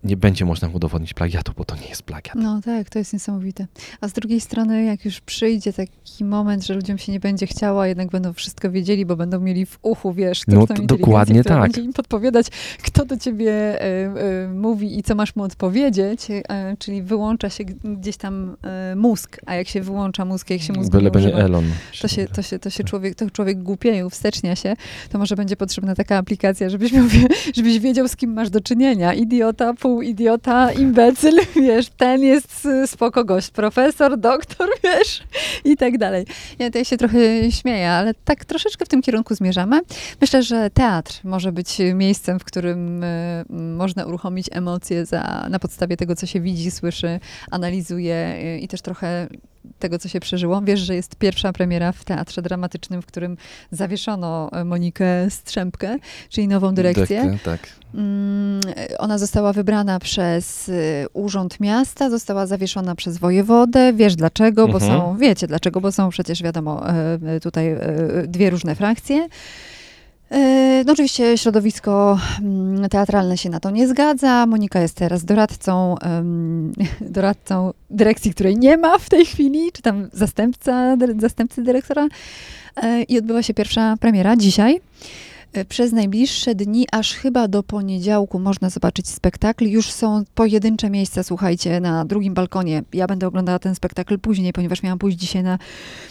nie 0.04 0.18
będzie 0.18 0.46
można 0.46 0.68
udowodnić 0.68 1.14
plagiatu, 1.14 1.54
bo 1.58 1.66
to 1.66 1.76
nie 1.76 1.88
jest 1.90 2.04
plagiat. 2.04 2.36
No 2.36 2.62
tak, 2.66 2.90
to 2.90 3.00
jest 3.00 3.14
niesamowite. 3.14 3.68
A 4.02 4.08
z 4.08 4.14
drugiej 4.14 4.42
strony, 4.42 4.84
jak 4.84 5.06
już 5.06 5.22
przyjdzie 5.22 5.74
taki 5.74 6.26
moment, 6.26 6.66
że 6.66 6.74
ludziom 6.74 6.98
się 6.98 7.12
nie 7.12 7.20
będzie 7.20 7.48
chciało, 7.48 7.82
a 7.82 7.88
jednak 7.88 8.10
będą 8.10 8.34
wszystko 8.34 8.72
wiedzieli, 8.72 9.06
bo 9.06 9.16
będą 9.16 9.40
mieli 9.40 9.66
w 9.66 9.80
uchu, 9.82 10.14
wiesz, 10.14 10.42
No 10.48 10.68
to 10.68 10.74
dokładnie 10.74 11.44
tak. 11.44 11.62
będzie 11.62 11.82
im 11.82 11.94
podpowiadać, 11.94 12.48
kto 12.84 13.06
do 13.06 13.18
ciebie 13.18 13.52
e, 13.52 13.84
e, 13.84 14.48
mówi 14.48 15.00
i 15.00 15.04
co 15.04 15.16
masz 15.16 15.36
mu 15.36 15.44
odpowiedzieć, 15.44 16.28
e, 16.30 16.76
czyli 16.80 17.02
wyłącza 17.02 17.50
się 17.50 17.64
gdzieś 17.84 18.18
tam 18.18 18.58
mózg, 18.96 19.40
a 19.46 19.56
jak 19.56 19.68
się 19.68 19.82
wyłącza 19.82 20.26
mózg, 20.26 20.50
jak 20.50 20.62
się 20.62 20.74
mózgu 20.74 20.98
nie 20.98 21.00
Byleby 21.00 21.20
nie 21.20 21.28
używa, 21.28 21.44
Elon. 21.44 21.66
to 22.02 22.08
się, 22.08 22.28
to 22.28 22.41
się, 22.42 22.60
to 22.60 22.70
się 22.70 22.84
człowiek, 22.84 23.16
to 23.16 23.30
człowiek 23.30 23.64
głupieje, 23.64 24.06
uwstecznia 24.06 24.56
się, 24.56 24.76
to 25.10 25.18
może 25.18 25.36
będzie 25.36 25.56
potrzebna 25.56 25.96
taka 25.96 26.18
aplikacja, 26.18 26.70
żebyś, 26.70 26.92
miał, 26.92 27.06
żebyś 27.56 27.80
wiedział, 27.80 28.08
z 28.08 28.16
kim 28.16 28.34
masz 28.34 28.50
do 28.50 28.62
czynienia. 28.62 29.14
Idiota, 29.14 29.74
półoidiota, 29.74 30.72
imbecyl, 30.72 31.36
wiesz, 31.56 31.90
ten 31.90 32.22
jest 32.22 32.66
y, 32.66 32.88
spoko 32.88 33.26
gość, 33.26 33.50
profesor, 33.50 34.18
doktor, 34.18 34.70
wiesz, 34.84 35.24
i 35.66 35.78
tak 35.78 35.98
dalej. 35.98 36.26
Ja 36.60 36.68
tutaj 36.68 36.86
się 36.86 36.98
trochę 36.98 37.52
śmieję, 37.52 37.90
ale 37.90 38.14
tak 38.14 38.46
troszeczkę 38.46 38.86
w 38.86 38.90
tym 38.90 39.02
kierunku 39.02 39.36
zmierzamy. 39.36 39.82
Myślę, 40.22 40.44
że 40.44 40.70
teatr 40.70 41.20
może 41.24 41.52
być 41.52 41.78
miejscem, 41.94 42.40
w 42.40 42.44
którym 42.44 43.04
y, 43.04 43.44
można 43.50 44.06
uruchomić 44.06 44.48
emocje 44.52 45.06
za, 45.06 45.48
na 45.50 45.60
podstawie 45.60 45.98
tego, 45.98 46.16
co 46.16 46.26
się 46.26 46.42
widzi, 46.42 46.72
słyszy, 46.72 47.20
analizuje 47.52 48.36
y, 48.56 48.60
i 48.60 48.68
też 48.68 48.82
trochę 48.82 49.28
tego, 49.80 50.00
co 50.00 50.10
się 50.10 50.20
przeżyło. 50.20 50.62
Wiesz, 50.62 50.80
że 50.80 50.96
jest 50.96 51.16
pierwsza 51.16 51.54
premiera 51.54 51.92
w 51.92 52.04
teatrze 52.04 52.42
dramatycznym, 52.42 53.02
w 53.02 53.06
którym 53.06 53.38
zawieszono 53.72 54.50
e, 54.52 54.64
Monikę 54.64 55.30
Strzępkę, 55.30 55.98
czyli 56.30 56.48
nową 56.48 56.74
dyrekcję. 56.74 57.22
Tak, 57.32 57.42
tak. 57.60 57.70
Mm, 57.96 58.62
Ona 59.00 59.18
została 59.18 59.54
wybrana 59.54 60.00
przez 60.00 60.70
y, 60.70 61.06
Urząd 61.14 61.60
Miasta, 61.60 62.10
została 62.10 62.46
zawieszona 62.46 62.96
przez 62.96 63.18
wojewodę. 63.18 63.94
Wiesz 63.94 64.16
dlaczego? 64.16 64.68
Bo 64.68 64.74
Mhm. 64.74 64.92
są, 64.92 65.18
wiecie 65.18 65.48
dlaczego, 65.48 65.82
bo 65.82 65.92
są 65.92 66.10
przecież 66.10 66.44
wiadomo 66.44 66.90
e, 66.90 67.40
tutaj 67.40 67.68
e, 67.72 67.80
dwie 68.28 68.50
różne 68.50 68.76
frakcje. 68.76 69.28
E, 70.32 70.84
No 70.86 70.94
oczywiście 70.94 71.38
środowisko 71.38 72.20
mm, 72.42 72.90
teatralne 72.90 73.38
się 73.38 73.50
na 73.50 73.60
to 73.60 73.72
nie 73.72 73.88
zgadza. 73.88 74.46
Monika 74.46 74.80
jest 74.82 74.96
teraz 74.96 75.26
doradcą, 75.26 75.96
doradcą 77.02 77.74
dyrekcji, 77.90 78.32
której 78.34 78.58
nie 78.58 78.78
ma 78.78 78.98
w 78.98 79.10
tej 79.10 79.26
chwili, 79.26 79.72
czy 79.72 79.82
tam 79.82 80.10
zastępca, 80.14 80.98
zastępcy 81.20 81.64
dyrektora. 81.64 82.08
E, 82.76 83.04
I 83.04 83.18
odbywa 83.18 83.44
się 83.44 83.54
pierwsza 83.54 83.96
premiera 84.00 84.36
dzisiaj. 84.36 84.82
E, 85.54 85.66
Przez 85.66 85.92
najbliższe 85.92 86.56
dni, 86.56 86.88
aż 86.92 87.14
chyba 87.14 87.48
do 87.48 87.64
poniedziałku, 87.64 88.40
można 88.40 88.70
zobaczyć 88.70 89.10
spektakl. 89.10 89.66
Już 89.66 89.92
są 89.92 90.24
pojedyncze 90.36 90.90
miejsca, 90.90 91.24
słuchajcie, 91.24 91.80
na 91.80 92.06
drugim 92.06 92.34
balkonie. 92.34 92.84
Ja 92.94 93.08
będę 93.08 93.28
oglądała 93.28 93.60
ten 93.60 93.76
spektakl 93.76 94.20
później, 94.20 94.54
ponieważ 94.54 94.84
miałam 94.84 95.00
pójść 95.00 95.18
dzisiaj 95.18 95.44
na, 95.44 95.60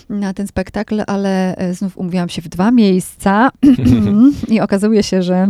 na 0.08 0.34
ten 0.34 0.46
spektakl, 0.46 1.02
ale 1.06 1.56
e, 1.56 1.74
znów 1.74 1.98
umówiłam 1.98 2.28
się 2.28 2.42
w 2.42 2.48
dwa 2.48 2.70
miejsca 2.70 3.50
i 4.54 4.60
okazuje 4.60 5.02
się, 5.02 5.22
że 5.22 5.48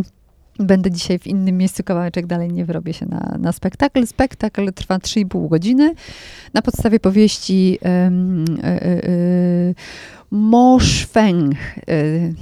będę 0.59 0.91
dzisiaj 0.91 1.19
w 1.19 1.27
innym 1.27 1.59
miejscu, 1.59 1.83
kawałeczek 1.85 2.27
dalej 2.27 2.53
nie 2.53 2.65
wyrobię 2.65 2.93
się 2.93 3.07
na, 3.07 3.37
na 3.39 3.53
spektakl. 3.53 4.07
Spektakl 4.07 4.73
trwa 4.73 4.99
3,5 4.99 5.49
godziny 5.49 5.95
na 6.55 6.63
podstawie 6.63 7.01
powieści 7.01 7.79
um, 7.83 8.45
y, 8.45 9.09
y, 9.09 9.75
Moszwęg 10.31 11.55
y, 11.89 12.35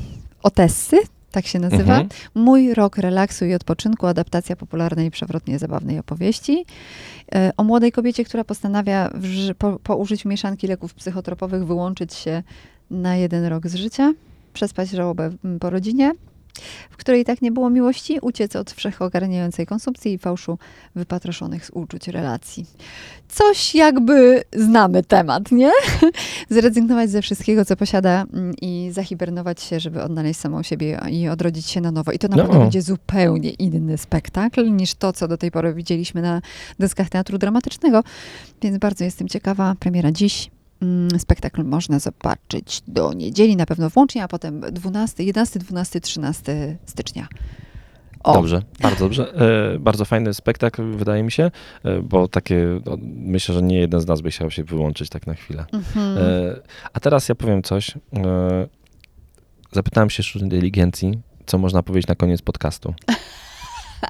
Otessy, 0.42 0.96
tak 1.30 1.46
się 1.46 1.58
nazywa. 1.58 2.00
Mhm. 2.00 2.08
Mój 2.34 2.74
rok 2.74 2.98
relaksu 2.98 3.44
i 3.44 3.54
odpoczynku, 3.54 4.06
adaptacja 4.06 4.56
popularnej 4.56 5.06
i 5.06 5.10
przewrotnie 5.10 5.58
zabawnej 5.58 5.98
opowieści. 5.98 6.64
E, 7.34 7.52
O 7.56 7.64
młodej 7.64 7.92
kobiecie, 7.92 8.24
która 8.24 8.44
postanawia 8.44 9.10
w 9.14 9.54
po, 9.58 9.78
po 9.78 9.96
użyciu 9.96 10.28
mieszanki 10.28 10.66
leków 10.66 10.94
psychotropowych 10.94 11.66
wyłączyć 11.66 12.14
się 12.14 12.42
na 12.90 13.16
jeden 13.16 13.44
rok 13.44 13.66
z 13.66 13.74
życia, 13.74 14.14
przespać 14.52 14.90
żałobę 14.90 15.30
po 15.60 15.70
rodzinie. 15.70 16.12
Której 17.08 17.24
tak 17.24 17.42
nie 17.42 17.52
było 17.52 17.70
miłości, 17.70 18.18
uciec 18.22 18.56
od 18.56 18.70
wszechogarniającej 18.72 19.66
konsumpcji 19.66 20.12
i 20.12 20.18
fałszu 20.18 20.58
wypatroszonych 20.94 21.66
z 21.66 21.70
uczuć 21.70 22.08
relacji. 22.08 22.66
Coś 23.28 23.74
jakby 23.74 24.44
znamy 24.56 25.02
temat, 25.02 25.52
nie? 25.52 25.70
Zrezygnować 26.50 27.10
ze 27.10 27.22
wszystkiego, 27.22 27.64
co 27.64 27.76
posiada 27.76 28.26
mm, 28.32 28.54
i 28.62 28.88
zahibernować 28.92 29.62
się, 29.62 29.80
żeby 29.80 30.02
odnaleźć 30.02 30.40
samą 30.40 30.62
siebie 30.62 31.00
i 31.10 31.28
odrodzić 31.28 31.66
się 31.66 31.80
na 31.80 31.92
nowo. 31.92 32.12
I 32.12 32.18
to 32.18 32.28
naprawdę 32.28 32.54
No. 32.54 32.60
będzie 32.60 32.82
zupełnie 32.82 33.50
inny 33.50 33.98
spektakl 33.98 34.70
niż 34.70 34.94
to, 34.94 35.12
co 35.12 35.28
do 35.28 35.36
tej 35.36 35.50
pory 35.50 35.74
widzieliśmy 35.74 36.22
na 36.22 36.42
deskach 36.78 37.08
teatru 37.08 37.38
dramatycznego. 37.38 38.04
Więc 38.62 38.78
bardzo 38.78 39.04
jestem 39.04 39.28
ciekawa. 39.28 39.74
Premiera 39.80 40.12
dziś. 40.12 40.50
Mm, 40.82 41.20
Spektakl 41.20 41.64
można 41.64 41.98
zobaczyć 41.98 42.82
do 42.88 43.12
niedzieli 43.12 43.56
na 43.56 43.66
pewno 43.66 43.90
włącznie, 43.90 44.22
a 44.24 44.28
potem 44.28 44.60
12, 44.60 45.24
11, 45.24 45.58
12, 45.58 46.00
13 46.00 46.78
stycznia. 46.86 47.28
O, 48.24 48.32
Dobrze, 48.32 48.62
bardzo 48.80 49.04
dobrze. 49.04 49.34
E, 49.74 49.78
bardzo 49.78 50.04
fajny 50.04 50.34
spektakl, 50.34 50.96
wydaje 50.96 51.22
mi 51.22 51.32
się, 51.32 51.50
e, 51.84 52.02
bo 52.02 52.28
takie, 52.28 52.80
no, 52.86 52.96
myślę, 53.16 53.54
że 53.54 53.62
nie 53.62 53.78
jeden 53.78 54.00
z 54.00 54.06
nas 54.06 54.20
by 54.20 54.30
chciał 54.30 54.50
się 54.50 54.64
wyłączyć 54.64 55.10
tak 55.10 55.26
na 55.26 55.34
chwilę. 55.34 55.64
Mhm. 55.72 56.18
E, 56.18 56.22
a 56.92 57.00
teraz 57.00 57.28
ja 57.28 57.34
powiem 57.34 57.62
coś. 57.62 57.90
E, 57.90 58.68
zapytałem 59.72 60.10
się 60.10 60.22
sztucznej 60.22 60.46
inteligencji, 60.46 61.18
co 61.46 61.58
można 61.58 61.82
powiedzieć 61.82 62.08
na 62.08 62.14
koniec 62.14 62.42
podcastu. 62.42 62.94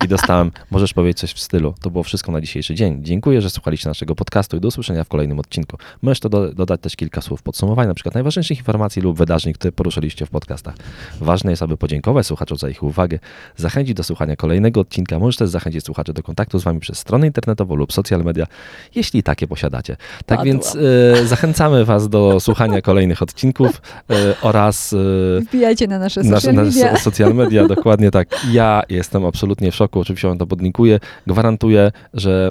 I 0.05 0.09
dostałem, 0.09 0.51
możesz 0.71 0.95
powiedzieć 0.95 1.19
coś 1.19 1.33
w 1.33 1.41
stylu. 1.41 1.75
To 1.81 1.91
było 1.91 2.05
wszystko 2.05 2.33
na 2.33 2.41
dzisiejszy 2.41 2.75
dzień. 2.75 2.99
Dziękuję, 3.05 3.43
że 3.43 3.51
słuchaliście 3.51 3.89
naszego 3.89 4.15
podcastu 4.15 4.57
i 4.57 4.61
do 4.61 4.69
usłyszenia 4.69 5.05
w 5.05 5.09
kolejnym 5.09 5.39
odcinku. 5.39 5.77
Możesz 6.03 6.21
to 6.21 6.29
do, 6.29 6.53
dodać 6.55 6.81
też 6.81 6.97
kilka 6.97 7.21
słów 7.21 7.43
podsumowania, 7.43 7.89
na 7.89 7.95
przykład 7.95 8.15
najważniejszych 8.15 8.59
informacji 8.59 9.03
lub 9.03 9.19
wydarzeń, 9.19 9.53
które 9.53 9.73
poruszyliście 9.73 10.27
w 10.27 10.31
podcastach. 10.31 10.75
Ważne 11.21 11.51
jest, 11.51 11.63
aby 11.63 11.77
podziękować 11.77 12.27
słuchaczom 12.27 12.59
za 12.59 12.69
ich 12.69 12.83
uwagę, 12.83 13.19
zachęcić 13.57 13.95
do 13.95 14.05
słuchania 14.05 14.37
kolejnego 14.37 14.81
odcinka. 14.81 15.19
Możesz 15.19 15.37
też 15.37 15.49
zachęcić 15.51 15.85
słuchaczy 15.85 16.13
do 16.13 16.23
kontaktu 16.23 16.59
z 16.59 16.65
wami 16.65 16.81
przez 16.81 16.99
stronę 16.99 17.27
internetową 17.27 17.75
lub 17.75 17.93
social 17.93 18.25
media, 18.25 18.47
jeśli 18.95 19.23
takie 19.23 19.47
posiadacie. 19.47 19.97
Tak 20.27 20.39
Padła. 20.39 20.45
więc 20.45 20.77
e, 21.21 21.27
zachęcamy 21.27 21.85
was 21.85 22.09
do 22.09 22.41
słuchania 22.41 22.83
kolejnych 22.83 23.23
odcinków 23.23 23.83
e, 24.11 24.35
oraz 24.43 24.93
e, 24.93 25.41
Wbijajcie 25.41 25.87
na 25.87 25.99
nasze 25.99 26.23
nasze, 26.23 26.41
social 26.41 26.65
media. 26.65 26.93
nasze 26.93 27.03
social 27.03 27.35
media, 27.35 27.67
dokładnie 27.69 28.11
tak. 28.11 28.29
Ja 28.53 28.83
jestem 28.89 29.25
absolutnie 29.25 29.73
w 29.73 29.78
szoku, 29.79 30.01
oczywiście 30.01 30.29
wam 30.29 30.39
to 30.39 30.47
podlinkuję. 30.47 31.01
Gwarantuję, 31.27 31.93
że 32.15 32.51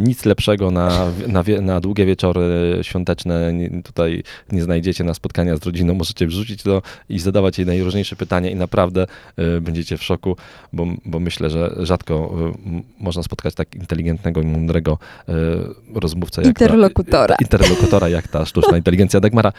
nic 0.00 0.24
lepszego 0.24 0.70
na, 0.70 1.06
na, 1.28 1.42
na 1.62 1.80
długie 1.80 2.06
wieczory 2.06 2.78
świąteczne 2.82 3.52
tutaj 3.84 4.22
nie 4.52 4.62
znajdziecie 4.62 5.04
na 5.04 5.14
spotkania 5.14 5.56
z 5.56 5.66
rodziną. 5.66 5.94
Możecie 5.94 6.26
wrzucić 6.26 6.62
to 6.62 6.82
i 7.08 7.18
zadawać 7.18 7.58
jej 7.58 7.66
najróżniejsze 7.66 8.16
pytania 8.16 8.50
i 8.50 8.56
naprawdę 8.56 9.06
y, 9.56 9.60
będziecie 9.60 9.96
w 9.96 10.02
szoku, 10.02 10.36
bo, 10.72 10.86
bo 11.04 11.20
myślę, 11.20 11.50
że 11.50 11.74
rzadko 11.78 12.34
y, 12.78 12.82
można 13.00 13.22
spotkać 13.22 13.54
tak 13.54 13.74
inteligentnego 13.74 14.42
i 14.42 14.46
mądrego 14.46 14.98
y, 15.28 15.32
rozmówcę 16.00 16.42
jak 16.42 16.58
ta- 16.58 16.64
Interlokutora. 16.64 17.36
interlokutora, 17.46 18.08
jak 18.08 18.28
ta 18.28 18.44
sztuczna 18.46 18.76
inteligencja 18.76 19.20
Dagmara. 19.20 19.52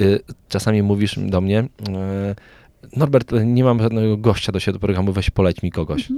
Y, 0.00 0.20
czasami 0.48 0.82
mówisz 0.82 1.18
do 1.18 1.40
mnie, 1.40 1.60
y, 1.60 2.96
Norbert, 2.96 3.32
nie 3.44 3.64
mam 3.64 3.82
żadnego 3.82 4.16
gościa 4.16 4.52
do 4.52 4.60
siebie 4.60 4.72
do 4.72 4.78
programu, 4.78 5.12
weź 5.12 5.30
poleć 5.30 5.62
mi 5.62 5.70
kogoś. 5.70 6.08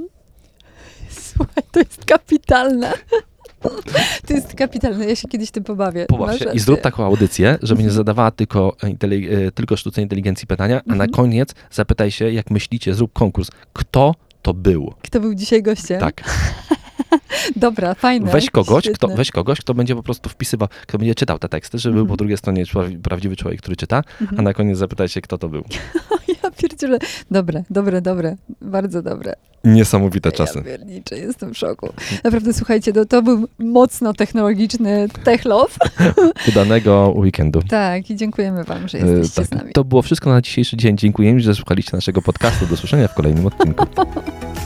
Słuchaj, 1.20 1.62
to 1.72 1.78
jest 1.80 2.04
kapitalne. 2.04 2.92
To 4.26 4.34
jest 4.34 4.54
kapitalne, 4.54 5.06
ja 5.06 5.16
się 5.16 5.28
kiedyś 5.28 5.50
tym 5.50 5.64
pobawię. 5.64 6.06
Pobaw 6.06 6.38
się 6.38 6.44
i 6.54 6.58
zrób 6.58 6.80
taką 6.80 7.04
audycję, 7.04 7.58
żeby 7.62 7.82
nie 7.82 7.90
zadawała 7.90 8.30
tylko, 8.30 8.76
intele- 8.82 9.32
y, 9.48 9.52
tylko 9.52 9.76
sztucznej 9.76 10.04
inteligencji 10.04 10.46
pytania, 10.46 10.80
a 10.84 10.88
na 10.88 10.92
Mhm. 11.04 11.10
koniec 11.10 11.54
zapytaj 11.70 12.10
się, 12.10 12.32
jak 12.32 12.50
myślicie, 12.50 12.94
zrób 12.94 13.12
konkurs, 13.12 13.50
kto 13.72 14.14
to 14.42 14.54
był. 14.54 14.94
Kto 15.02 15.20
był 15.20 15.34
dzisiaj 15.34 15.62
gościem? 15.62 16.00
Tak. 16.00 16.22
Dobra, 17.56 17.94
fajne. 17.94 18.32
Weź 18.32 18.50
kogoś, 18.50 18.88
kto, 18.94 19.08
weź 19.08 19.30
kogoś, 19.30 19.60
kto 19.60 19.74
będzie 19.74 19.94
po 19.96 20.02
prostu 20.02 20.28
wpisywał, 20.28 20.68
kto 20.86 20.98
będzie 20.98 21.14
czytał 21.14 21.38
te 21.38 21.48
teksty, 21.48 21.78
żeby 21.78 21.92
był 21.94 22.02
Mhm. 22.02 22.08
po 22.08 22.16
drugiej 22.16 22.36
stronie 22.38 22.64
prawdziwy 23.02 23.36
człowiek, 23.36 23.60
który 23.60 23.76
czyta, 23.76 23.96
a 23.96 24.22
Mhm. 24.22 24.44
na 24.44 24.54
koniec 24.54 24.78
zapytaj 24.78 25.08
się, 25.08 25.20
kto 25.20 25.38
to 25.38 25.48
był. 25.48 25.64
Ja 26.44 26.50
pierdzielę. 26.50 26.98
Dobre, 27.30 27.64
dobre, 27.70 28.02
dobre. 28.02 28.36
Bardzo 28.60 29.02
dobre. 29.02 29.34
Niesamowite 29.64 30.32
czasy. 30.32 30.58
Ja 30.58 30.64
pierniczę, 30.64 31.18
jestem 31.18 31.54
w 31.54 31.58
szoku. 31.58 31.88
Naprawdę, 32.24 32.52
słuchajcie, 32.52 32.92
to, 32.92 33.04
to 33.06 33.22
był 33.22 33.48
mocno 33.58 34.12
technologiczny 34.14 35.08
techlow. 35.24 35.76
Udanego 36.48 37.12
weekendu. 37.16 37.62
Tak, 37.68 38.10
i 38.10 38.16
dziękujemy 38.16 38.64
wam, 38.64 38.88
że 38.88 38.98
E, 38.98 39.06
jesteście 39.06 39.44
z 39.44 39.48
tak. 39.48 39.58
nami. 39.58 39.72
To 39.72 39.84
było 39.84 40.02
wszystko 40.02 40.30
na 40.30 40.40
dzisiejszy 40.42 40.76
dzień. 40.76 40.96
Dziękujemy, 40.98 41.40
że 41.40 41.54
słuchaliście 41.54 41.90
naszego 41.96 42.22
podcastu. 42.22 42.66
Do 42.66 42.74
usłyszenia 42.74 43.08
w 43.08 43.14
kolejnym 43.14 43.46
odcinku. 43.46 43.86